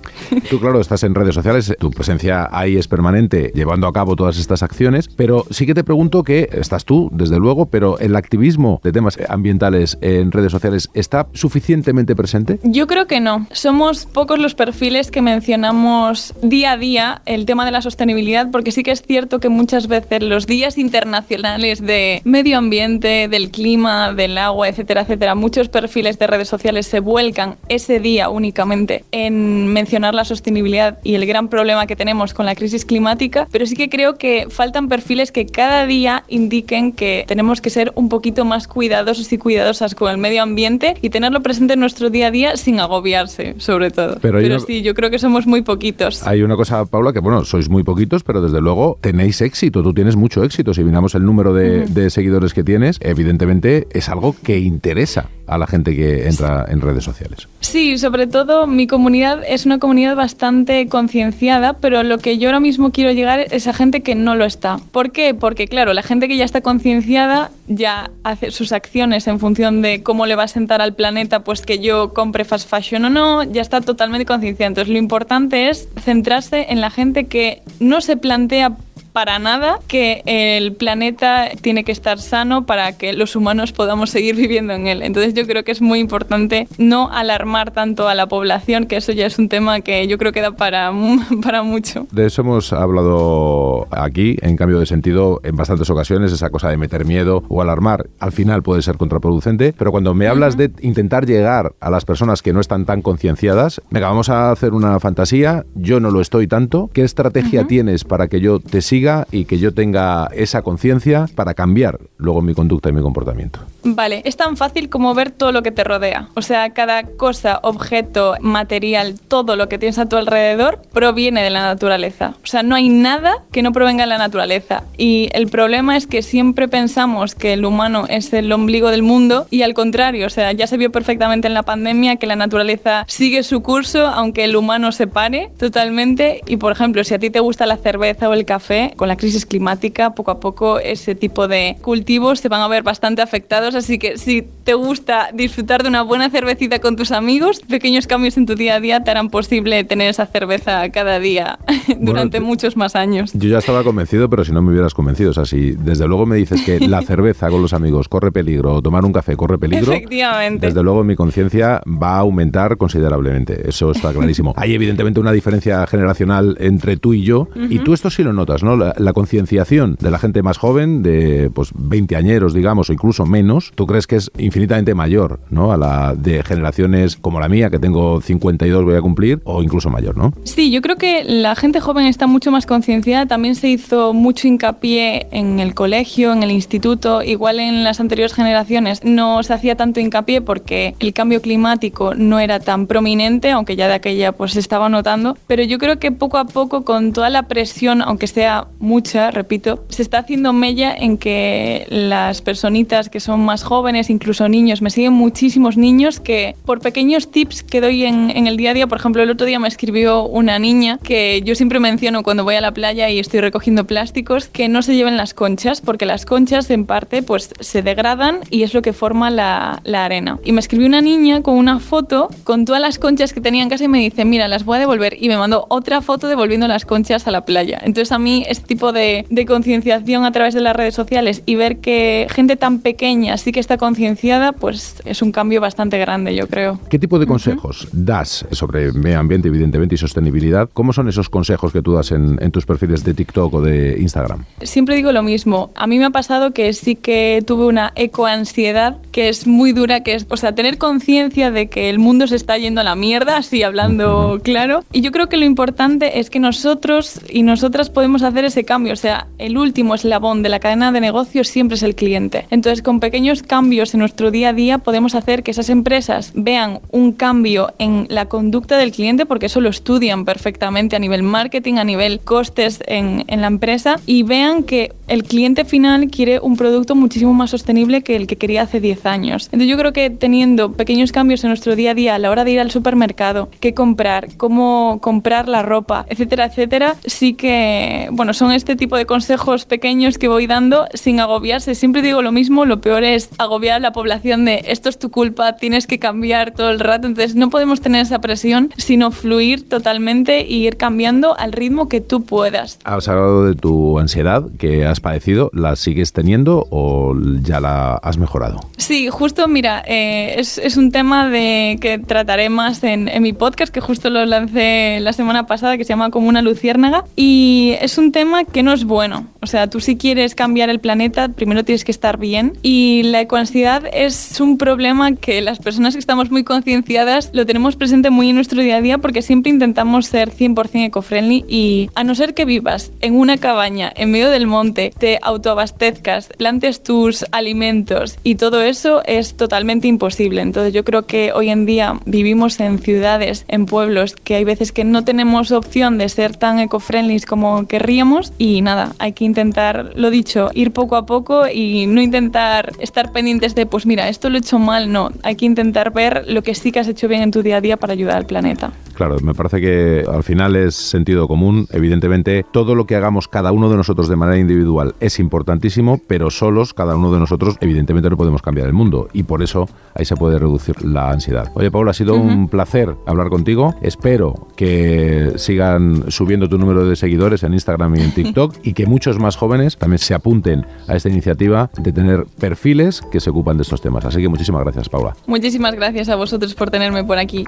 Tú, 0.50 0.60
claro, 0.60 0.80
estás 0.80 1.04
en 1.04 1.16
redes 1.16 1.36
sociales, 1.36 1.75
tu 1.80 1.92
presencia 1.92 2.48
ahí 2.51 2.77
es 2.77 2.88
permanente, 2.88 3.51
llevando 3.54 3.88
a 3.88 3.94
cabo 3.94 4.16
todas 4.16 4.38
estas 4.38 4.63
acciones, 4.63 5.10
pero 5.16 5.46
sí 5.50 5.66
que 5.66 5.74
te 5.74 5.84
pregunto 5.84 6.24
que 6.24 6.50
estás 6.51 6.86
tú, 6.86 7.10
desde 7.12 7.38
luego, 7.38 7.68
pero 7.68 8.00
el 8.00 8.16
activismo 8.16 8.80
de 8.84 8.92
temas 8.92 9.18
ambientales 9.30 9.98
en 10.01 10.32
redes 10.32 10.51
sociales 10.51 10.89
está 10.94 11.27
suficientemente 11.34 12.16
presente? 12.16 12.60
Yo 12.63 12.88
creo 12.88 13.08
que 13.08 13.20
no. 13.20 13.48
Somos 13.51 14.06
pocos 14.06 14.39
los 14.39 14.56
perfiles 14.56 15.12
que 15.12 15.22
mencionamos 15.22 16.34
día 16.42 16.74
a 16.74 16.77
día 16.77 17.22
el 17.25 17.46
tema 17.46 17.66
de 17.66 17.72
la 17.72 17.82
sostenibilidad, 17.82 18.50
porque 18.51 18.72
sí 18.72 18.84
que 18.84 18.92
es 18.92 19.01
cierto 19.01 19.39
que 19.39 19.50
muchas 19.50 19.87
veces 19.88 20.24
los 20.24 20.48
días 20.48 20.77
internacionales 20.77 21.82
de 21.82 22.22
medio 22.25 22.58
ambiente, 22.58 23.27
del 23.27 23.50
clima, 23.51 24.13
del 24.13 24.38
agua, 24.38 24.67
etcétera, 24.70 25.01
etcétera, 25.01 25.36
muchos 25.36 25.70
perfiles 25.70 26.20
de 26.20 26.27
redes 26.27 26.48
sociales 26.48 26.88
se 26.88 27.00
vuelcan 27.00 27.56
ese 27.70 28.00
día 28.00 28.29
únicamente 28.29 29.03
en 29.12 29.67
mencionar 29.67 30.13
la 30.13 30.25
sostenibilidad 30.25 30.98
y 31.03 31.15
el 31.15 31.25
gran 31.25 31.48
problema 31.48 31.88
que 31.88 31.96
tenemos 31.96 32.34
con 32.34 32.46
la 32.46 32.56
crisis 32.56 32.86
climática, 32.86 33.48
pero 33.51 33.65
sí 33.65 33.75
que 33.75 33.89
creo 33.89 34.17
que 34.17 34.48
faltan 34.50 34.88
perfiles 34.89 35.32
que 35.32 35.46
cada 35.46 35.86
día 35.86 36.24
indiquen 36.27 36.91
que 36.91 37.25
tenemos 37.27 37.62
que 37.62 37.70
ser 37.70 37.91
un 37.96 38.10
poquito 38.10 38.46
más 38.46 38.67
cuidadosos 38.67 39.32
y 39.32 39.38
cuidadosas 39.38 39.96
con 39.96 40.12
el 40.12 40.17
medio 40.17 40.44
ambiente 40.44 40.96
y 41.01 41.10
tenerlo 41.10 41.41
presente 41.41 41.74
en 41.74 41.79
nuestro 41.79 42.10
día 42.10 42.27
a 42.27 42.32
día 42.32 42.58
sin 42.58 42.79
agobiarse, 42.79 43.56
sobre 43.58 43.91
todo. 43.91 44.17
Pero 44.22 44.39
hay 44.39 44.46
una- 44.46 44.60
sí, 44.60 44.82
yo 44.82 44.94
creo 44.94 45.10
que 45.10 45.20
somos 45.20 45.48
muy 45.48 45.62
poquitos. 45.62 46.25
Hay 46.27 46.41
una 46.41 46.56
cosa, 46.56 46.86
Paula, 46.86 47.13
que 47.13 47.20
bueno, 47.20 47.44
sois 47.46 47.70
muy 47.70 47.84
poquitos, 47.84 48.24
pero 48.24 48.41
desde 48.41 48.62
luego 48.62 48.98
tenéis 49.01 49.41
éxito, 49.41 49.76
tú 49.84 49.93
tienes 49.93 50.15
mucho 50.15 50.43
éxito. 50.43 50.74
Si 50.74 50.84
miramos 50.84 51.15
el 51.15 51.25
número 51.25 51.53
de, 51.53 51.86
de 51.86 52.10
seguidores 52.10 52.53
que 52.53 52.63
tienes, 52.63 52.98
evidentemente 53.01 53.88
es 53.91 54.10
algo 54.10 54.36
que 54.43 54.60
interesa 54.60 55.29
a 55.48 55.57
la 55.57 55.65
gente 55.65 55.96
que 55.96 56.27
entra 56.27 56.65
en 56.67 56.81
redes 56.81 57.03
sociales. 57.03 57.48
Sí, 57.62 57.98
sobre 57.98 58.27
todo 58.27 58.67
mi 58.67 58.86
comunidad 58.86 59.43
es 59.48 59.65
una 59.65 59.79
comunidad 59.79 60.15
bastante 60.15 60.88
concienciada, 60.88 61.74
pero 61.74 62.03
lo 62.03 62.17
que 62.17 62.38
yo 62.38 62.50
ahora 62.50 62.60
mismo 62.60 62.91
quiero 62.91 63.12
llegar 63.12 63.39
es 63.39 63.67
a 63.67 63.74
gente 63.74 64.01
que 64.01 64.13
no 64.13 64.36
lo 64.36 64.46
está. 64.46 64.77
¿Por 64.91 65.12
qué? 65.12 65.34
Porque 65.34 65.67
claro, 65.67 65.93
la 65.93 66.03
gente 66.03 66.27
que 66.27 66.38
ya 66.38 66.46
está 66.46 66.62
concienciada 66.62 67.51
ya 67.67 68.12
hace 68.24 68.51
sus 68.51 68.72
acciones 68.72 69.27
en 69.27 69.39
función 69.39 69.81
de 69.81 70.03
cómo 70.03 70.25
le 70.25 70.36
va 70.36 70.43
a 70.43 70.48
sentar 70.48 70.81
al 70.81 70.93
planeta, 70.93 71.43
pues 71.43 71.62
que 71.62 71.79
yo 71.79 72.13
compre 72.13 72.46
fast 72.46 72.69
fashion 72.69 73.05
o 73.05 73.10
no, 73.10 73.43
ya 73.43 73.62
está 73.62 73.81
totalmente 73.81 74.25
concienciada. 74.25 74.67
Entonces 74.67 74.91
lo 74.91 75.00
importante 75.00 75.69
es 75.69 75.88
centrarse 76.01 76.67
en 76.69 76.81
la 76.81 76.89
gente 76.89 77.25
que 77.25 77.62
no 77.79 78.01
se 78.01 78.17
plantea 78.17 78.75
para 79.17 79.39
nada 79.39 79.79
que 79.88 80.21
el 80.27 80.74
planeta 80.74 81.50
tiene 81.62 81.83
que 81.83 81.91
estar 81.91 82.19
sano 82.19 82.67
para 82.67 83.00
que 83.00 83.13
los 83.13 83.36
humanos 83.36 83.71
podamos 83.71 84.12
seguir 84.12 84.36
viviendo 84.36 84.74
en 84.74 84.86
él. 84.86 85.01
Entonces 85.01 85.33
yo 85.33 85.47
creo 85.47 85.63
que 85.63 85.71
es 85.71 85.81
muy 85.81 85.97
importante 85.97 86.67
no 86.77 87.12
alarmar 87.12 87.71
tanto 87.71 88.07
a 88.07 88.13
la 88.13 88.27
población, 88.27 88.86
que 88.86 88.97
eso 88.97 89.13
ya 89.13 89.25
es 89.25 89.39
un 89.39 89.50
tema 89.50 89.81
que 89.81 90.05
yo 90.07 90.19
creo 90.19 90.31
que 90.31 90.41
da 90.41 90.51
para, 90.51 90.91
para 91.41 91.63
mucho. 91.63 92.05
De 92.12 92.27
eso 92.27 92.43
hemos 92.43 92.71
hablado 92.74 93.88
aquí, 93.89 94.38
en 94.43 94.55
cambio 94.55 94.77
de 94.77 94.86
sentido, 94.86 95.41
en 95.43 95.55
bastantes 95.55 95.89
ocasiones, 95.89 96.31
esa 96.31 96.51
cosa 96.51 96.69
de 96.69 96.77
meter 96.77 97.03
miedo 97.03 97.41
o 97.50 97.63
alarmar, 97.63 98.05
al 98.19 98.31
final 98.31 98.62
puede 98.62 98.83
ser 98.83 98.97
contraproducente, 98.97 99.74
pero 99.75 99.89
cuando 99.89 100.13
me 100.13 100.27
hablas 100.27 100.57
de 100.57 100.69
intentar 100.81 101.25
llegar 101.25 101.74
a 101.79 101.89
las 101.89 102.05
personas 102.05 102.43
que 102.43 102.53
no 102.53 102.59
están 102.59 102.86
tan 102.86 103.01
concienciadas, 103.01 103.81
venga, 103.89 104.09
vamos 104.09 104.29
a 104.29 104.51
hacer 104.51 104.75
una 104.75 105.00
fantasía, 105.00 105.65
yo 105.74 106.00
no 106.00 106.12
lo 106.12 106.21
estoy 106.21 106.45
tanto, 106.47 106.91
¿qué 106.93 107.01
estrategia 107.01 107.65
tienes 107.65 108.03
para 108.03 108.27
que 108.27 108.41
yo 108.41 108.59
te 108.59 108.83
siga 108.83 109.07
y 109.32 109.46
que 109.46 109.58
yo 109.58 109.74
tenga 109.74 110.28
esa 110.34 110.62
conciencia 110.62 111.28
para 111.36 111.54
cambiar 111.54 112.00
luego 112.18 112.42
mi 112.42 112.54
conducta 112.54 112.90
y 112.90 112.94
mi 112.94 113.02
comportamiento? 113.02 113.60
Vale, 113.96 114.22
es 114.25 114.36
tan 114.36 114.58
fácil 114.58 114.89
como 114.89 115.13
ver 115.13 115.32
todo 115.32 115.51
lo 115.51 115.63
que 115.63 115.72
te 115.72 115.84
rodea. 115.84 116.29
O 116.34 116.41
sea, 116.41 116.72
cada 116.72 117.03
cosa, 117.03 117.60
objeto, 117.63 118.36
material, 118.41 119.15
todo 119.27 119.56
lo 119.56 119.70
que 119.70 119.77
tienes 119.77 119.98
a 119.98 120.08
tu 120.08 120.17
alrededor 120.17 120.82
proviene 120.94 121.41
de 121.41 121.50
la 121.50 121.62
naturaleza. 121.62 122.34
O 122.44 122.48
sea, 122.48 122.63
no 122.63 122.75
hay 122.75 122.89
nada 122.89 123.44
que 123.51 123.62
no 123.62 123.72
provenga 123.72 124.03
de 124.03 124.10
la 124.10 124.17
naturaleza. 124.17 124.84
Y 124.98 125.29
el 125.32 125.48
problema 125.48 125.96
es 125.96 126.08
que 126.08 126.22
siempre 126.22 126.67
pensamos 126.67 127.36
que 127.36 127.53
el 127.53 127.65
humano 127.65 128.06
es 128.10 128.34
el 128.34 128.51
ombligo 128.51 128.91
del 128.91 129.03
mundo 129.03 129.48
y 129.50 129.62
al 129.62 129.74
contrario, 129.74 130.27
o 130.27 130.29
sea, 130.29 130.51
ya 130.51 130.67
se 130.67 130.77
vio 130.77 130.91
perfectamente 130.91 131.48
en 131.48 131.53
la 131.53 131.63
pandemia 131.63 132.17
que 132.17 132.27
la 132.27 132.36
naturaleza 132.36 133.06
sigue 133.08 133.44
su 133.44 133.62
curso 133.62 134.08
aunque 134.08 134.44
el 134.44 134.56
humano 134.56 134.91
se 134.91 135.08
pare 135.08 135.50
totalmente. 135.58 136.41
Y 136.48 136.58
por 136.58 136.72
ejemplo, 136.72 137.03
si 137.03 137.13
a 137.13 137.20
ti 137.20 137.29
te 137.29 137.39
gusta 137.39 137.65
la 137.65 137.77
cerveza 137.77 138.29
o 138.29 138.34
el 138.34 138.46
café, 138.46 138.94
con 138.96 139.08
la 139.08 139.15
crisis 139.15 139.46
climática, 139.46 140.12
poco 140.12 140.32
a 140.32 140.39
poco 140.39 140.79
ese 140.79 141.15
tipo 141.15 141.48
de 141.48 141.77
cultivos 141.82 142.39
se 142.39 142.50
van 142.50 142.62
a 142.62 142.67
ver 142.67 142.84
bastante 142.84 143.22
afectados 143.22 143.75
así 143.77 144.00
que 144.00 144.17
si 144.17 144.43
te 144.63 144.74
gusta 144.74 145.29
disfrutar 145.34 145.84
de 145.84 145.89
una 145.89 146.01
buena 146.01 146.29
cervecita 146.29 146.79
con 146.79 146.96
tus 146.96 147.12
amigos, 147.12 147.62
pequeños 147.62 148.07
cambios 148.07 148.38
en 148.38 148.46
tu 148.46 148.55
día 148.55 148.75
a 148.75 148.79
día 148.79 149.03
te 149.03 149.12
harán 149.12 149.29
posible 149.29 149.84
tener 149.84 150.10
esa 150.10 150.25
cerveza 150.25 150.89
cada 150.89 151.19
día 151.19 151.60
durante 152.00 152.39
muchos 152.39 152.75
más 152.75 152.96
años. 152.96 153.31
Yo 153.34 153.50
ya 153.50 153.60
estaba 153.60 153.84
convencido, 153.84 154.29
pero 154.29 154.43
si 154.43 154.51
no 154.51 154.62
me 154.62 154.72
hubieras 154.72 154.93
convencido, 154.93 155.31
o 155.31 155.34
sea, 155.34 155.46
si 155.46 155.72
desde 155.72 156.07
luego 156.07 156.25
me 156.25 156.36
dices 156.36 156.62
que 156.63 156.79
la 156.79 157.01
cerveza 157.03 157.50
con 157.50 157.62
los 157.62 157.74
amigos 157.74 158.10
corre 158.10 158.31
peligro, 158.31 158.75
o 158.75 158.81
tomar 158.81 159.05
un 159.05 159.13
café 159.13 159.36
corre 159.36 159.57
peligro, 159.57 159.93
Efectivamente. 159.93 160.67
desde 160.67 160.84
luego 160.84 161.03
mi 161.03 161.15
conciencia 161.15 161.81
va 161.86 162.15
a 162.15 162.19
aumentar 162.19 162.77
considerablemente, 162.77 163.69
eso 163.69 163.91
está 163.91 164.12
clarísimo. 164.12 164.53
Hay 164.57 164.74
evidentemente 164.74 165.19
una 165.19 165.31
diferencia 165.31 165.86
generacional 165.88 166.57
entre 166.60 166.98
tú 166.98 167.13
y 167.13 167.24
yo, 167.24 167.48
y 167.69 167.79
tú 167.79 167.93
esto 167.93 168.10
sí 168.10 168.24
lo 168.24 168.34
notas, 168.34 168.63
¿no? 168.63 168.75
La, 168.75 168.93
la 168.98 169.13
concienciación 169.13 169.98
de 170.00 170.12
la 170.12 170.19
gente 170.19 170.43
más 170.43 170.57
joven, 170.57 171.03
de 171.03 171.50
pues 171.53 171.72
20 171.74 172.15
añeros, 172.15 172.53
digamos, 172.53 172.89
o 172.89 172.93
incluso 172.93 173.25
menos, 173.25 173.57
tú 173.76 173.88
crees 173.88 174.08
que 174.08 174.16
es 174.18 174.32
infinitamente 174.38 174.94
mayor, 174.96 175.40
¿no? 175.50 175.72
A 175.72 175.78
la 175.78 176.16
de 176.16 176.44
generaciones 176.44 177.18
como 177.18 177.40
la 177.40 177.50
mía, 177.50 177.70
que 177.70 177.80
tengo 177.80 178.22
52, 178.22 178.86
voy 178.86 178.96
a 178.96 179.02
cumplir, 179.02 179.42
o 179.44 179.62
incluso 179.62 179.90
mayor, 179.90 180.18
¿no? 180.18 180.34
Sí, 180.44 180.72
yo 180.72 180.82
creo 180.82 180.98
que 180.98 181.24
la 181.24 181.56
gente 181.56 181.80
joven 181.80 182.06
está 182.06 182.28
mucho 182.28 182.52
más 182.52 182.66
concienciada. 182.66 183.26
También 183.26 183.56
se 183.56 183.70
hizo 183.70 184.14
mucho 184.14 184.48
hincapié 184.48 185.28
en 185.32 185.60
el 185.60 185.74
colegio, 185.74 186.34
en 186.34 186.44
el 186.44 186.52
instituto. 186.52 187.22
Igual 187.22 187.60
en 187.60 187.84
las 187.84 188.00
anteriores 188.00 188.34
generaciones 188.34 189.04
no 189.04 189.42
se 189.44 189.54
hacía 189.54 189.76
tanto 189.76 190.00
hincapié 190.00 190.42
porque 190.42 190.96
el 191.00 191.14
cambio 191.14 191.42
climático 191.42 192.14
no 192.16 192.40
era 192.40 192.60
tan 192.60 192.88
prominente, 192.88 193.52
aunque 193.52 193.76
ya 193.76 193.88
de 193.88 193.96
aquella 193.96 194.32
pues 194.32 194.54
se 194.54 194.60
estaba 194.60 194.90
notando. 194.90 195.38
Pero 195.48 195.64
yo 195.64 195.78
creo 195.78 196.00
que 196.00 196.12
poco 196.12 196.38
a 196.38 196.46
poco, 196.46 196.84
con 196.84 197.14
toda 197.14 197.30
la 197.30 197.44
presión, 197.44 198.02
aunque 198.02 198.28
sea 198.28 198.68
mucha, 198.80 199.32
repito, 199.32 199.86
se 199.90 200.02
está 200.02 200.20
haciendo 200.20 200.54
mella 200.54 200.94
en 200.94 201.18
que 201.18 201.86
las 201.90 202.42
personitas 202.42 203.10
que 203.10 203.20
son 203.20 203.40
más 203.48 203.63
jóvenes, 203.63 204.12
incluso 204.12 204.48
niños. 204.48 204.82
Me 204.84 204.92
siguen 204.92 205.13
muchísimos 205.13 205.77
niños 205.77 206.20
que 206.20 206.56
por 206.66 206.80
pequeños 206.80 207.32
tips 207.32 207.63
que 207.63 207.82
doy 207.82 208.04
en, 208.06 208.30
en, 208.30 208.46
el 208.46 208.58
día 208.58 208.72
a 208.72 208.74
día, 208.75 208.88
por 208.88 209.00
ejemplo, 209.00 209.24
el 209.24 209.30
otro 209.32 209.48
día 209.48 209.58
me 209.58 209.68
escribió 209.68 210.24
una 210.24 210.60
niña 210.60 211.00
que 211.01 211.42
yo 211.44 211.56
siempre 211.56 211.80
menciono 211.80 212.21
cuando 212.21 212.43
voy 212.43 212.56
a 212.56 212.62
la 212.62 212.74
playa 212.74 213.10
y 213.10 213.19
estoy 213.19 213.41
recogiendo 213.41 213.86
plásticos, 213.86 214.48
que 214.48 214.67
no 214.67 214.82
se 214.82 214.95
lleven 214.95 215.17
las 215.17 215.34
conchas, 215.34 215.82
porque 215.82 216.06
las 216.06 216.26
conchas 216.26 216.69
en 216.69 216.86
parte 216.86 217.24
pues 217.24 217.50
se 217.60 217.82
degradan 217.82 218.39
y 218.50 218.63
es 218.63 218.74
lo 218.74 218.82
que 218.82 218.93
forma 218.93 219.32
la, 219.32 219.82
la 219.84 220.06
arena. 220.06 220.39
Y 220.43 220.52
me 220.52 220.60
escribió 220.60 220.86
una 220.88 221.02
niña 221.02 221.41
con 221.41 221.56
una 221.56 221.80
foto 221.80 222.30
con 222.43 222.65
todas 222.65 222.82
las 222.82 223.00
conchas 223.00 223.34
que 223.34 223.41
tenía 223.41 223.63
en 223.63 223.69
casa 223.69 223.86
y 223.86 223.88
me 223.88 224.00
dice, 224.00 224.26
mira, 224.26 224.48
las 224.48 224.65
voy 224.65 224.78
a 224.78 224.80
devolver. 224.82 225.15
Y 225.19 225.30
me 225.30 225.38
mandó 225.38 225.65
otra 225.69 226.02
foto 226.02 226.28
devolviendo 226.28 226.67
las 226.67 226.86
conchas 226.86 227.28
a 227.28 227.32
la 227.32 227.45
playa. 227.45 227.80
Entonces 227.84 228.12
a 228.12 228.19
mí 228.19 228.43
este 228.48 228.67
tipo 228.67 228.91
de, 228.91 229.26
de 229.30 229.45
concienciación 229.45 230.26
a 230.26 230.32
través 230.32 230.54
de 230.54 230.62
las 230.62 230.76
redes 230.76 230.95
sociales 230.95 231.43
y 231.45 231.56
ver 231.56 231.78
que 231.80 232.28
gente 232.30 232.56
tan 232.56 232.80
pequeña 232.80 233.37
sí 233.38 233.52
que 233.52 233.60
está 233.60 233.78
concienciada, 233.78 234.52
pues 234.52 235.02
es 235.06 235.21
un 235.21 235.32
cambio 235.32 235.62
bastante 235.62 235.97
grande, 235.97 236.36
yo 236.36 236.47
creo. 236.47 236.80
¿Qué 236.89 237.00
tipo 237.00 237.19
de 237.19 237.26
consejos 237.26 237.88
das 237.91 238.45
sobre 238.52 238.91
medio 238.91 239.19
ambiente, 239.19 239.47
evidentemente, 239.47 239.95
y 239.95 239.97
sostenibilidad? 239.97 240.69
¿Cómo 240.73 240.93
son 240.93 241.08
esos 241.10 241.30
consejos 241.30 241.71
que 241.71 241.82
tú 241.82 241.93
das 241.93 242.12
en, 242.12 242.38
en, 242.41 242.52
tus 242.52 242.65
perfiles 242.65 243.04
de 243.04 243.13
TikTok 243.13 243.54
o 243.54 243.62
de 243.62 243.97
Instagram? 244.00 244.45
Siempre 244.62 244.95
digo 244.95 245.12
lo 245.12 245.23
mismo. 245.23 245.71
A 245.76 245.88
mí 245.88 245.97
me 246.00 246.06
ha 246.06 246.10
pasado 246.10 246.52
que 246.52 246.73
sí 246.73 246.95
que 246.95 247.43
tuve 247.45 247.65
una 247.65 247.93
ecoansiedad 247.95 248.97
que 249.12 249.30
es 249.30 249.47
muy 249.47 249.71
dura, 249.73 250.02
que 250.02 250.13
es, 250.15 250.26
o 250.30 250.38
sea, 250.38 250.54
tener 250.54 250.78
conciencia 250.78 251.52
de 251.52 251.67
que 251.67 251.89
el 251.89 252.00
mundo 252.00 252.28
se 252.28 252.36
está 252.36 252.58
yendo 252.58 252.82
a 252.82 252.84
la 252.84 252.95
mierda, 252.95 253.38
así 253.38 253.63
hablando 253.63 254.34
uh 254.34 254.36
-huh. 254.36 254.41
claro. 254.41 254.84
Y 254.91 255.02
yo 255.02 255.12
creo 255.12 255.28
que 255.30 255.38
lo 255.38 255.45
importante 255.45 256.19
es 256.19 256.30
que 256.30 256.39
nosotros 256.39 257.19
y 257.30 257.43
nosotras 257.43 257.89
podemos 257.89 258.23
hacer 258.23 258.45
ese 258.45 258.63
cambio. 258.63 258.93
O 258.93 258.97
sea, 258.97 259.28
el 259.38 259.58
último 259.58 259.95
eslabón 259.95 260.43
de 260.43 260.50
la 260.50 260.60
cadena 260.60 260.91
de 260.91 261.02
negocios 261.02 261.47
siempre 261.47 261.76
es 261.76 261.84
el 261.84 261.95
cliente. 261.95 262.45
Entonces, 262.50 262.82
con 262.82 263.00
pequeños 263.00 263.27
cambios 263.44 263.94
en 263.94 264.00
nuestro 264.00 264.32
día 264.32 264.50
a 264.50 264.54
día 264.54 264.78
podemos 264.78 265.16
hacer 265.16 265.44
que 265.44 265.52
esas 265.52 265.70
empresas 265.70 266.32
vean 266.36 266.80
un 266.92 267.12
cambio 267.12 267.74
en 267.80 268.08
la 268.10 268.26
conducta 268.26 268.78
del 268.78 268.92
cliente 268.92 269.26
porque 269.26 269.48
eso 269.48 269.62
lo 269.62 269.70
estudian 269.70 270.26
perfectamente 270.26 270.96
a 270.96 271.00
nivel 271.00 271.24
marketing, 271.24 271.76
a 271.76 271.84
nivel 271.84 272.20
costes 272.20 272.82
en, 272.88 273.26
en 273.28 273.42
la 273.42 273.48
empresa 273.48 274.00
y 274.06 274.24
vean 274.24 274.63
que 274.63 274.94
el 275.08 275.24
cliente 275.24 275.66
final 275.66 276.08
quiere 276.10 276.40
un 276.40 276.58
producto 276.58 276.96
muchísimo 276.96 277.34
más 277.34 277.52
sostenible 277.52 278.02
que 278.02 278.16
el 278.16 278.28
que 278.28 278.38
quería 278.38 278.63
hace 278.63 278.80
10 278.80 279.06
años. 279.06 279.46
Entonces 279.46 279.70
yo 279.70 279.78
creo 279.78 279.94
que 279.94 280.10
teniendo 280.10 280.74
pequeños 280.74 281.12
cambios 281.12 281.44
en 281.44 281.50
nuestro 281.50 281.76
día 281.76 281.92
a 281.92 281.94
día 281.94 282.16
a 282.16 282.20
la 282.20 282.30
hora 282.30 282.44
de 282.44 282.52
ir 282.52 282.60
al 282.60 282.72
supermercado, 282.72 283.50
qué 283.60 283.74
comprar, 283.74 284.36
cómo 284.38 285.00
comprar 285.02 285.48
la 285.48 285.63
ropa, 285.63 286.06
etcétera, 286.10 286.46
etcétera, 286.46 286.96
sí 287.06 287.34
que, 287.34 288.10
bueno, 288.12 288.34
son 288.34 288.52
este 288.52 288.76
tipo 288.76 288.98
de 288.98 289.06
consejos 289.06 289.66
pequeños 289.66 290.18
que 290.18 290.28
voy 290.28 290.48
dando 290.48 290.88
sin 290.94 291.20
agobiarse. 291.20 291.76
Siempre 291.76 292.02
digo 292.02 292.22
lo 292.22 292.32
mismo, 292.32 292.66
lo 292.66 292.82
peor 292.82 293.04
es 293.04 293.16
agobiar 293.38 293.77
a 293.77 293.80
la 293.80 293.91
población 293.91 294.45
de 294.45 294.63
esto 294.67 294.89
es 294.89 294.99
tu 294.99 295.12
culpa, 295.12 295.58
tienes 295.58 295.88
que 295.88 295.99
cambiar 295.99 296.51
todo 296.51 296.69
el 296.69 296.80
rato. 296.80 297.08
Entonces 297.08 297.36
no 297.36 297.49
podemos 297.49 297.82
tener 297.82 298.01
esa 298.01 298.19
presión, 298.19 298.71
sino 298.77 299.12
fluir 299.12 299.67
totalmente 299.67 300.45
y 300.45 300.67
ir 300.67 300.77
cambiando 300.77 301.38
al 301.38 301.51
ritmo 301.51 301.89
que 301.89 302.01
tú 302.01 302.23
puedas. 302.23 302.80
Has 302.84 303.08
hablado 303.08 303.45
de 303.45 303.56
tu 303.56 303.99
ansiedad 303.99 304.43
que 304.58 304.86
has 304.86 304.99
padecido, 304.99 305.49
¿la 305.53 305.75
sigues 305.75 306.13
teniendo 306.13 306.67
o 306.69 307.15
ya 307.41 307.60
la 307.60 307.95
has 307.95 308.17
mejorado? 308.17 308.60
Sí, 308.77 309.10
justo, 309.10 309.47
mira, 309.47 309.84
eh, 309.86 310.36
es, 310.38 310.58
es, 310.58 310.77
un 310.77 310.91
tema 310.91 311.30
de 311.30 311.77
que 311.82 311.97
trataré 311.99 312.49
más 312.49 312.84
en, 312.84 313.08
en, 313.08 313.23
mi 313.23 313.34
podcast, 313.34 313.73
que 313.73 313.82
justo 313.82 314.10
lo 314.10 314.25
lancé 314.25 314.99
la 315.01 315.13
semana 315.13 315.47
pasada, 315.47 315.77
que 315.77 315.84
se 315.84 315.89
llama 315.89 316.12
Como 316.12 316.27
una 316.27 316.41
luciérnaga, 316.41 317.03
y 317.15 317.75
es 317.82 317.97
un 317.97 318.12
tema 318.12 318.45
que 318.45 318.63
no 318.63 318.73
es 318.73 318.86
bueno. 318.86 319.27
O 319.41 319.47
sea, 319.47 319.67
tú 319.67 319.80
si 319.80 319.97
quieres 319.97 320.36
cambiar 320.36 320.69
el 320.69 320.80
planeta, 320.80 321.30
primero 321.30 321.63
tienes 321.63 321.84
que 321.84 321.91
estar 321.91 322.17
bien, 322.17 322.58
y 322.62 323.03
la 323.12 323.22
ecoansiedad 323.22 323.84
es 323.91 324.39
un 324.39 324.58
problema 324.58 325.15
que 325.15 325.41
las 325.41 325.60
personas 325.60 325.93
que 325.93 326.00
estamos 326.00 326.32
muy 326.32 326.43
concienciadas 326.43 327.30
lo 327.34 327.46
tenemos 327.46 327.76
presente 327.76 328.10
muy 328.10 328.30
en 328.30 328.36
nuestro 328.36 328.62
día 328.62 328.78
a 328.78 328.82
día 328.82 328.98
porque 328.98 329.22
siempre 329.22 329.52
intentamos 329.52 330.08
ser 330.08 330.32
100% 330.32 330.86
eco-friendly 330.86 331.46
y 331.48 331.89
a 331.96 332.04
no 332.04 332.15
ser 332.15 332.34
que 332.34 332.46
vivas 332.46 332.91
en 333.02 333.15
una 333.15 333.38
cabaña 333.38 333.91
en 333.96 334.12
medio 334.12 334.30
del 334.30 334.48
monte, 334.48 334.91
te 334.98 335.20
autoabastezcas, 335.22 336.30
plantes 336.38 336.84
tus 336.84 337.26
alimentos 337.32 338.17
y 338.24 338.36
todo 338.36 338.62
eso 338.62 339.02
es 339.06 339.36
totalmente 339.36 339.88
imposible. 339.88 340.41
Entonces 340.41 340.74
yo 340.74 340.84
creo 340.84 341.06
que 341.06 341.32
hoy 341.34 341.50
en 341.50 341.65
día 341.65 342.00
vivimos 342.06 342.60
en 342.60 342.80
ciudades, 342.80 343.46
en 343.48 343.65
pueblos, 343.65 344.15
que 344.15 344.36
hay 344.36 344.43
veces 344.43 344.72
que 344.72 344.84
no 344.84 345.04
tenemos 345.04 345.52
opción 345.52 345.98
de 345.98 346.10
ser 346.10 346.36
tan 346.36 346.60
eco-friendly 346.60 347.22
como 347.22 347.67
querríamos 347.67 348.34
y 348.38 348.62
nada, 348.62 348.93
hay 349.00 349.13
que 349.13 349.26
intentar, 349.26 349.91
lo 349.96 350.10
dicho, 350.10 350.50
ir 350.54 350.72
poco 350.72 350.96
a 350.96 351.06
poco 351.06 351.48
y 351.48 351.86
no 351.88 352.02
intentar 352.02 352.74
estar 352.80 352.96
pendientes 353.05 353.55
de, 353.55 353.65
pues 353.65 353.86
mira, 353.86 354.10
esto 354.10 354.29
lo 354.29 354.38
he 354.38 354.39
hecho 354.39 354.60
mal, 354.60 354.91
no, 354.91 355.12
hay 355.23 355.36
que 355.36 355.45
intentar 355.45 355.93
ver 355.93 356.25
lo 356.27 356.43
que 356.43 356.55
sí 356.55 356.71
que 356.71 356.79
has 356.79 356.88
hecho 356.88 357.07
bien 357.07 357.21
en 357.21 357.31
tu 357.31 357.43
día 357.43 357.57
a 357.57 357.62
día 357.62 357.77
para 357.77 357.93
ayudar 357.93 358.17
al 358.17 358.25
planeta. 358.25 358.71
Claro, 358.97 359.17
me 359.21 359.36
parece 359.36 359.62
que 359.62 360.03
al 360.12 360.23
final 360.23 360.55
es 360.55 360.73
sentido 360.73 361.27
común. 361.27 361.67
Evidentemente, 361.71 362.43
todo 362.51 362.73
lo 362.73 362.88
que 362.88 362.95
hagamos 362.95 363.27
cada 363.27 363.51
uno 363.51 363.69
de 363.69 363.77
nosotros 363.77 364.07
de 364.07 364.15
manera 364.15 364.39
individual 364.39 364.95
es 364.99 365.19
importantísimo, 365.19 366.01
pero 366.07 366.31
solos, 366.31 366.73
cada 366.73 366.95
uno 366.95 367.13
de 367.13 367.19
nosotros, 367.19 367.57
evidentemente 367.62 368.10
no 368.10 368.17
podemos 368.17 368.41
cambiar 368.41 368.65
el 368.65 368.73
mundo. 368.73 369.07
Y 369.13 369.21
por 369.21 369.43
eso 369.43 369.69
ahí 369.93 370.03
se 370.03 370.15
puede 370.15 370.39
reducir 370.39 370.83
la 370.83 371.12
ansiedad. 371.12 371.51
Oye, 371.53 371.69
Paula, 371.69 371.91
ha 371.91 371.93
sido 371.93 372.15
un 372.15 372.49
placer 372.49 372.95
hablar 373.05 373.29
contigo. 373.29 373.75
Espero 373.83 374.47
que 374.55 375.33
sigan 375.36 376.10
subiendo 376.10 376.49
tu 376.49 376.57
número 376.57 376.83
de 376.83 376.95
seguidores 376.95 377.43
en 377.43 377.53
Instagram 377.53 377.97
y 377.97 378.01
en 378.01 378.12
TikTok 378.15 378.55
y 378.63 378.73
que 378.73 378.88
muchos 378.88 379.19
más 379.19 379.36
jóvenes 379.36 379.77
también 379.77 379.99
se 379.99 380.15
apunten 380.15 380.65
a 380.88 380.95
esta 380.95 381.10
iniciativa 381.10 381.69
de 381.77 381.91
tener 381.91 382.25
perfiles 382.39 383.03
que 383.12 383.19
se 383.19 383.29
ocupan 383.29 383.57
de 383.57 383.62
estos 383.62 383.79
temas. 383.79 384.05
Así 384.05 384.23
que 384.23 384.27
muchísimas 384.27 384.63
gracias, 384.63 384.89
Paula. 384.89 385.15
Muchísimas 385.27 385.75
gracias 385.75 386.10
a 386.10 386.15
vosotros 386.15 386.55
por 386.55 386.71
tenerme 386.71 387.03
por 387.03 387.19
aquí. 387.19 387.45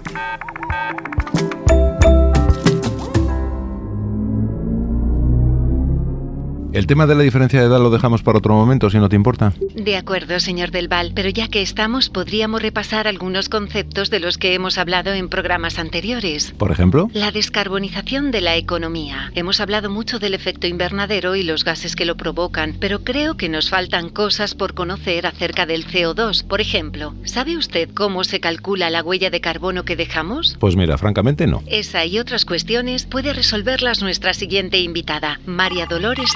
El 6.71 6.86
tema 6.86 7.08
de 7.08 7.15
la 7.15 7.23
diferencia 7.23 7.60
de 7.60 7.65
edad 7.65 7.79
lo 7.79 7.89
dejamos 7.89 8.21
para 8.21 8.38
otro 8.38 8.53
momento, 8.53 8.91
si 8.91 8.99
no 8.99 9.10
te 9.10 9.15
importa. 9.15 9.53
De 9.73 9.97
acuerdo, 9.97 10.39
señor 10.39 10.69
Del 10.69 10.88
Val, 10.88 11.13
pero 11.15 11.27
ya 11.27 11.47
que 11.47 11.63
estamos, 11.63 12.10
podríamos 12.10 12.62
repasar 12.62 13.08
algunos 13.08 13.49
conceptos 13.49 14.12
de 14.12 14.19
los 14.19 14.38
que 14.38 14.53
hemos 14.53 14.77
hablado 14.77 15.13
en 15.13 15.29
programas 15.29 15.79
anteriores. 15.79 16.53
Por 16.58 16.71
ejemplo, 16.71 17.10
La 17.13 17.32
descarbonización 17.32 18.29
de 18.29 18.41
la 18.41 18.55
economía. 18.55 19.32
Hemos 19.34 19.62
hablado 19.62 19.89
mucho 19.89 20.19
del 20.19 20.36
efecto 20.36 20.67
invernadero 20.67 21.36
y 21.36 21.41
los 21.41 21.63
gases 21.63 21.95
que 21.95 22.05
lo 22.05 22.17
provocan, 22.17 22.75
pero 22.79 23.03
creo 23.03 23.36
que 23.36 23.49
nos 23.49 23.71
faltan 23.71 24.10
cosas 24.10 24.53
por 24.53 24.75
conocer 24.75 25.25
acerca 25.25 25.65
del 25.65 25.88
CO2. 25.88 26.45
Por 26.45 26.62
ejemplo, 26.62 27.15
¿sabe 27.23 27.58
usted 27.58 27.89
cómo 27.95 28.23
se 28.23 28.39
calcula 28.39 28.91
la 28.91 29.01
huella 29.01 29.32
de 29.32 29.41
carbono 29.41 29.86
que 29.86 29.95
dejamos? 29.95 30.55
pues 30.60 30.75
mira, 30.75 30.99
francamente 30.99 31.47
no. 31.47 31.63
Esa 31.65 32.05
y 32.05 32.19
otras 32.19 32.45
cuestiones 32.45 33.05
puede 33.05 33.34
resolverlas 33.34 34.03
nuestra 34.03 34.36
siguiente 34.36 34.77
invitada, 34.79 35.39
María 35.47 35.88
Dolores 35.88 36.29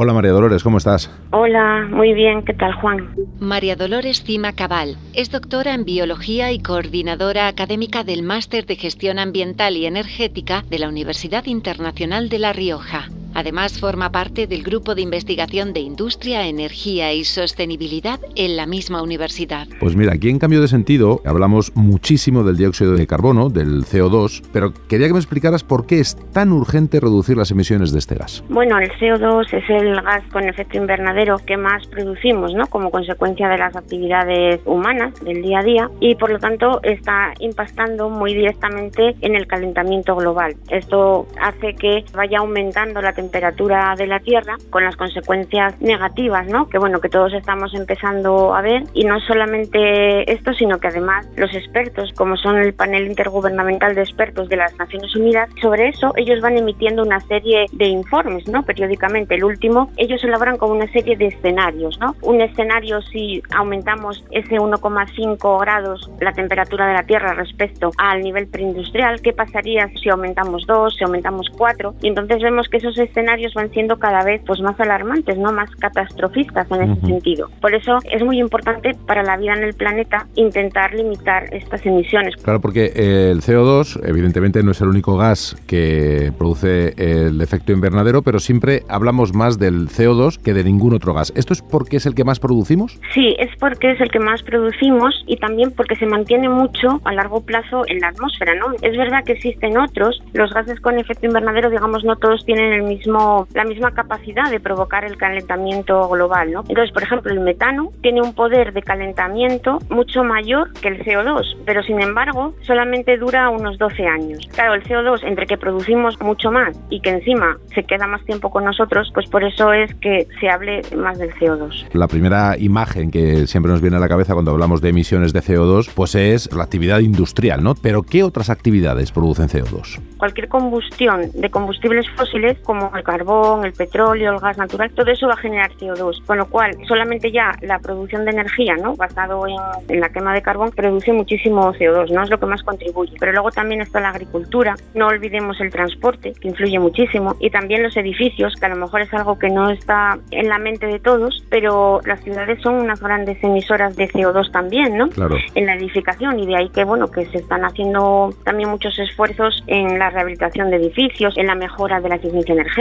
Hola 0.00 0.12
María 0.12 0.30
Dolores, 0.30 0.62
¿cómo 0.62 0.78
estás? 0.78 1.10
Hola, 1.32 1.88
muy 1.90 2.14
bien, 2.14 2.44
¿qué 2.44 2.54
tal 2.54 2.72
Juan? 2.74 3.16
María 3.40 3.74
Dolores 3.74 4.22
Cima 4.22 4.52
Cabal 4.52 4.96
es 5.12 5.32
doctora 5.32 5.74
en 5.74 5.84
biología 5.84 6.52
y 6.52 6.60
coordinadora 6.60 7.48
académica 7.48 8.04
del 8.04 8.22
Máster 8.22 8.64
de 8.64 8.76
Gestión 8.76 9.18
Ambiental 9.18 9.76
y 9.76 9.86
Energética 9.86 10.62
de 10.70 10.78
la 10.78 10.88
Universidad 10.88 11.46
Internacional 11.46 12.28
de 12.28 12.38
La 12.38 12.52
Rioja. 12.52 13.08
Además, 13.38 13.78
forma 13.78 14.10
parte 14.10 14.48
del 14.48 14.64
grupo 14.64 14.96
de 14.96 15.02
investigación 15.02 15.72
de 15.72 15.78
industria, 15.78 16.48
energía 16.48 17.12
y 17.12 17.22
sostenibilidad 17.22 18.18
en 18.34 18.56
la 18.56 18.66
misma 18.66 19.00
universidad. 19.00 19.68
Pues 19.78 19.94
mira, 19.94 20.14
aquí 20.14 20.28
en 20.28 20.40
cambio 20.40 20.60
de 20.60 20.66
sentido 20.66 21.20
hablamos 21.24 21.70
muchísimo 21.76 22.42
del 22.42 22.56
dióxido 22.56 22.96
de 22.96 23.06
carbono, 23.06 23.48
del 23.48 23.84
CO2, 23.84 24.42
pero 24.52 24.74
quería 24.88 25.06
que 25.06 25.12
me 25.12 25.20
explicaras 25.20 25.62
por 25.62 25.86
qué 25.86 26.00
es 26.00 26.16
tan 26.32 26.50
urgente 26.50 26.98
reducir 26.98 27.36
las 27.36 27.52
emisiones 27.52 27.92
de 27.92 28.00
este 28.00 28.16
gas. 28.16 28.42
Bueno, 28.48 28.76
el 28.80 28.90
CO2 28.94 29.52
es 29.52 29.70
el 29.70 30.02
gas 30.02 30.24
con 30.32 30.42
efecto 30.48 30.76
invernadero 30.76 31.38
que 31.38 31.56
más 31.56 31.86
producimos, 31.86 32.54
¿no? 32.54 32.66
Como 32.66 32.90
consecuencia 32.90 33.48
de 33.48 33.58
las 33.58 33.76
actividades 33.76 34.60
humanas 34.64 35.14
del 35.20 35.42
día 35.42 35.60
a 35.60 35.62
día 35.62 35.90
y 36.00 36.16
por 36.16 36.30
lo 36.30 36.40
tanto 36.40 36.80
está 36.82 37.34
impactando 37.38 38.10
muy 38.10 38.34
directamente 38.34 39.14
en 39.20 39.36
el 39.36 39.46
calentamiento 39.46 40.16
global. 40.16 40.56
Esto 40.70 41.28
hace 41.40 41.76
que 41.76 42.04
vaya 42.12 42.38
aumentando 42.38 43.00
la 43.00 43.12
temperatura 43.12 43.27
de 43.30 44.06
la 44.06 44.20
Tierra 44.20 44.56
con 44.70 44.84
las 44.84 44.96
consecuencias 44.96 45.80
negativas, 45.80 46.46
¿no? 46.48 46.68
Que 46.68 46.78
bueno, 46.78 47.00
que 47.00 47.08
todos 47.08 47.32
estamos 47.32 47.74
empezando 47.74 48.54
a 48.54 48.62
ver 48.62 48.84
y 48.94 49.04
no 49.04 49.20
solamente 49.20 50.30
esto, 50.32 50.52
sino 50.54 50.78
que 50.78 50.88
además 50.88 51.26
los 51.36 51.54
expertos, 51.54 52.12
como 52.16 52.36
son 52.36 52.58
el 52.58 52.74
panel 52.74 53.06
intergubernamental 53.06 53.94
de 53.94 54.02
expertos 54.02 54.48
de 54.48 54.56
las 54.56 54.76
Naciones 54.76 55.14
Unidas, 55.16 55.48
sobre 55.60 55.88
eso 55.88 56.12
ellos 56.16 56.40
van 56.40 56.56
emitiendo 56.56 57.02
una 57.02 57.20
serie 57.20 57.66
de 57.72 57.86
informes, 57.86 58.48
¿no? 58.48 58.62
Periódicamente. 58.62 59.34
El 59.34 59.44
último, 59.44 59.90
ellos 59.96 60.22
elaboran 60.24 60.56
como 60.56 60.74
una 60.74 60.90
serie 60.92 61.16
de 61.16 61.26
escenarios, 61.26 61.98
¿no? 62.00 62.14
Un 62.22 62.40
escenario 62.40 63.00
si 63.02 63.42
aumentamos 63.54 64.24
ese 64.30 64.56
1,5 64.56 65.60
grados 65.60 66.10
la 66.20 66.32
temperatura 66.32 66.86
de 66.86 66.94
la 66.94 67.02
Tierra 67.02 67.34
respecto 67.34 67.90
al 67.98 68.22
nivel 68.22 68.48
preindustrial, 68.48 69.20
¿qué 69.20 69.32
pasaría 69.32 69.88
si 70.00 70.08
aumentamos 70.08 70.66
2, 70.66 70.96
si 70.96 71.04
aumentamos 71.04 71.48
4? 71.56 71.94
Y 72.02 72.08
entonces 72.08 72.42
vemos 72.42 72.68
que 72.68 72.78
esos 72.78 72.98
escenarios 73.08 73.54
van 73.54 73.70
siendo 73.70 73.98
cada 73.98 74.22
vez 74.24 74.40
pues 74.46 74.60
más 74.60 74.78
alarmantes, 74.80 75.36
¿no? 75.38 75.52
Más 75.52 75.70
catastrofistas 75.76 76.70
en 76.70 76.92
ese 76.92 77.00
sentido. 77.06 77.48
Por 77.60 77.74
eso 77.74 77.98
es 78.10 78.22
muy 78.22 78.38
importante 78.38 78.94
para 79.06 79.22
la 79.22 79.36
vida 79.36 79.54
en 79.54 79.64
el 79.64 79.74
planeta 79.74 80.26
intentar 80.34 80.94
limitar 80.94 81.52
estas 81.52 81.84
emisiones. 81.86 82.36
Claro, 82.36 82.60
porque 82.60 82.92
el 82.94 83.40
CO2 83.40 84.00
evidentemente 84.04 84.62
no 84.62 84.72
es 84.72 84.80
el 84.80 84.88
único 84.88 85.16
gas 85.16 85.56
que 85.66 86.32
produce 86.38 86.94
el 86.96 87.40
efecto 87.40 87.72
invernadero, 87.72 88.22
pero 88.22 88.38
siempre 88.38 88.82
hablamos 88.88 89.34
más 89.34 89.58
del 89.58 89.88
CO2 89.88 90.40
que 90.42 90.54
de 90.54 90.64
ningún 90.64 90.94
otro 90.94 91.14
gas. 91.14 91.32
¿Esto 91.36 91.52
es 91.52 91.62
porque 91.62 91.96
es 91.96 92.06
el 92.06 92.14
que 92.14 92.24
más 92.24 92.40
producimos? 92.40 92.98
Sí, 93.14 93.34
es 93.38 93.50
porque 93.58 93.92
es 93.92 94.00
el 94.00 94.10
que 94.10 94.18
más 94.18 94.42
producimos 94.42 95.24
y 95.26 95.36
también 95.36 95.72
porque 95.72 95.96
se 95.96 96.06
mantiene 96.06 96.48
mucho 96.48 97.00
a 97.04 97.12
largo 97.12 97.40
plazo 97.40 97.82
en 97.86 98.00
la 98.00 98.08
atmósfera, 98.08 98.54
¿no? 98.54 98.72
Es 98.82 98.96
verdad 98.96 99.24
que 99.24 99.32
existen 99.32 99.78
otros, 99.78 100.22
los 100.32 100.52
gases 100.52 100.80
con 100.80 100.98
efecto 100.98 101.26
invernadero, 101.26 101.70
digamos, 101.70 102.04
no 102.04 102.16
todos 102.16 102.44
tienen 102.44 102.72
el 102.72 102.82
mismo 102.82 102.97
la 103.06 103.64
misma 103.64 103.92
capacidad 103.92 104.50
de 104.50 104.60
provocar 104.60 105.04
el 105.04 105.16
calentamiento 105.16 106.08
global, 106.08 106.52
¿no? 106.52 106.64
Entonces, 106.68 106.92
por 106.92 107.02
ejemplo, 107.02 107.32
el 107.32 107.40
metano 107.40 107.90
tiene 108.02 108.20
un 108.22 108.34
poder 108.34 108.72
de 108.72 108.82
calentamiento 108.82 109.78
mucho 109.90 110.24
mayor 110.24 110.72
que 110.74 110.88
el 110.88 111.04
CO2, 111.04 111.56
pero 111.64 111.82
sin 111.82 112.00
embargo, 112.00 112.54
solamente 112.62 113.16
dura 113.16 113.50
unos 113.50 113.78
12 113.78 114.06
años. 114.06 114.46
Claro, 114.52 114.74
el 114.74 114.82
CO2 114.84 115.22
entre 115.24 115.46
que 115.46 115.56
producimos 115.56 116.20
mucho 116.20 116.50
más 116.50 116.78
y 116.90 117.00
que 117.00 117.10
encima 117.10 117.56
se 117.74 117.84
queda 117.84 118.06
más 118.06 118.24
tiempo 118.24 118.50
con 118.50 118.64
nosotros, 118.64 119.10
pues 119.14 119.28
por 119.28 119.44
eso 119.44 119.72
es 119.72 119.94
que 119.96 120.26
se 120.40 120.48
hable 120.48 120.82
más 120.96 121.18
del 121.18 121.34
CO2. 121.34 121.88
La 121.92 122.08
primera 122.08 122.56
imagen 122.58 123.10
que 123.10 123.46
siempre 123.46 123.72
nos 123.72 123.80
viene 123.80 123.96
a 123.96 124.00
la 124.00 124.08
cabeza 124.08 124.34
cuando 124.34 124.50
hablamos 124.50 124.80
de 124.80 124.90
emisiones 124.90 125.32
de 125.32 125.40
CO2, 125.40 125.90
pues 125.94 126.14
es 126.14 126.52
la 126.52 126.64
actividad 126.64 127.00
industrial, 127.00 127.62
¿no? 127.62 127.74
Pero 127.74 128.02
¿qué 128.02 128.22
otras 128.22 128.50
actividades 128.50 129.12
producen 129.12 129.48
CO2? 129.48 130.00
Cualquier 130.18 130.48
combustión 130.48 131.30
de 131.34 131.50
combustibles 131.50 132.06
fósiles 132.16 132.58
como 132.64 132.87
el 132.96 133.04
carbón, 133.04 133.64
el 133.64 133.72
petróleo, 133.72 134.32
el 134.32 134.38
gas 134.38 134.58
natural, 134.58 134.90
todo 134.90 135.10
eso 135.10 135.26
va 135.28 135.34
a 135.34 135.38
generar 135.38 135.70
CO2, 135.72 136.24
con 136.24 136.38
lo 136.38 136.46
cual 136.46 136.76
solamente 136.86 137.30
ya 137.30 137.52
la 137.62 137.78
producción 137.78 138.24
de 138.24 138.32
energía, 138.32 138.76
¿no? 138.76 138.96
Basado 138.96 139.46
en, 139.46 139.56
en 139.88 140.00
la 140.00 140.08
quema 140.08 140.34
de 140.34 140.42
carbón, 140.42 140.70
produce 140.70 141.12
muchísimo 141.12 141.72
CO2, 141.74 142.10
¿no? 142.10 142.22
Es 142.22 142.30
lo 142.30 142.38
que 142.38 142.46
más 142.46 142.62
contribuye. 142.62 143.14
Pero 143.18 143.32
luego 143.32 143.50
también 143.50 143.80
está 143.80 144.00
la 144.00 144.10
agricultura, 144.10 144.74
no 144.94 145.08
olvidemos 145.08 145.60
el 145.60 145.70
transporte, 145.70 146.32
que 146.40 146.48
influye 146.48 146.78
muchísimo, 146.78 147.34
y 147.40 147.50
también 147.50 147.82
los 147.82 147.96
edificios, 147.96 148.54
que 148.58 148.66
a 148.66 148.70
lo 148.70 148.76
mejor 148.76 149.00
es 149.02 149.12
algo 149.14 149.38
que 149.38 149.50
no 149.50 149.70
está 149.70 150.18
en 150.30 150.48
la 150.48 150.58
mente 150.58 150.86
de 150.86 150.98
todos, 150.98 151.44
pero 151.50 152.00
las 152.04 152.20
ciudades 152.22 152.60
son 152.62 152.74
unas 152.74 153.00
grandes 153.00 153.42
emisoras 153.42 153.96
de 153.96 154.08
CO2 154.08 154.50
también, 154.50 154.96
¿no? 154.96 155.08
Claro. 155.08 155.36
En 155.54 155.66
la 155.66 155.74
edificación 155.74 156.38
y 156.38 156.46
de 156.46 156.56
ahí 156.56 156.68
que 156.70 156.84
bueno 156.84 157.10
que 157.10 157.26
se 157.26 157.38
están 157.38 157.64
haciendo 157.64 158.30
también 158.44 158.70
muchos 158.70 158.98
esfuerzos 158.98 159.62
en 159.66 159.98
la 159.98 160.10
rehabilitación 160.10 160.70
de 160.70 160.76
edificios, 160.76 161.36
en 161.36 161.46
la 161.46 161.54
mejora 161.54 162.00
de 162.00 162.08
la 162.08 162.16
eficiencia 162.16 162.52
energética. 162.52 162.77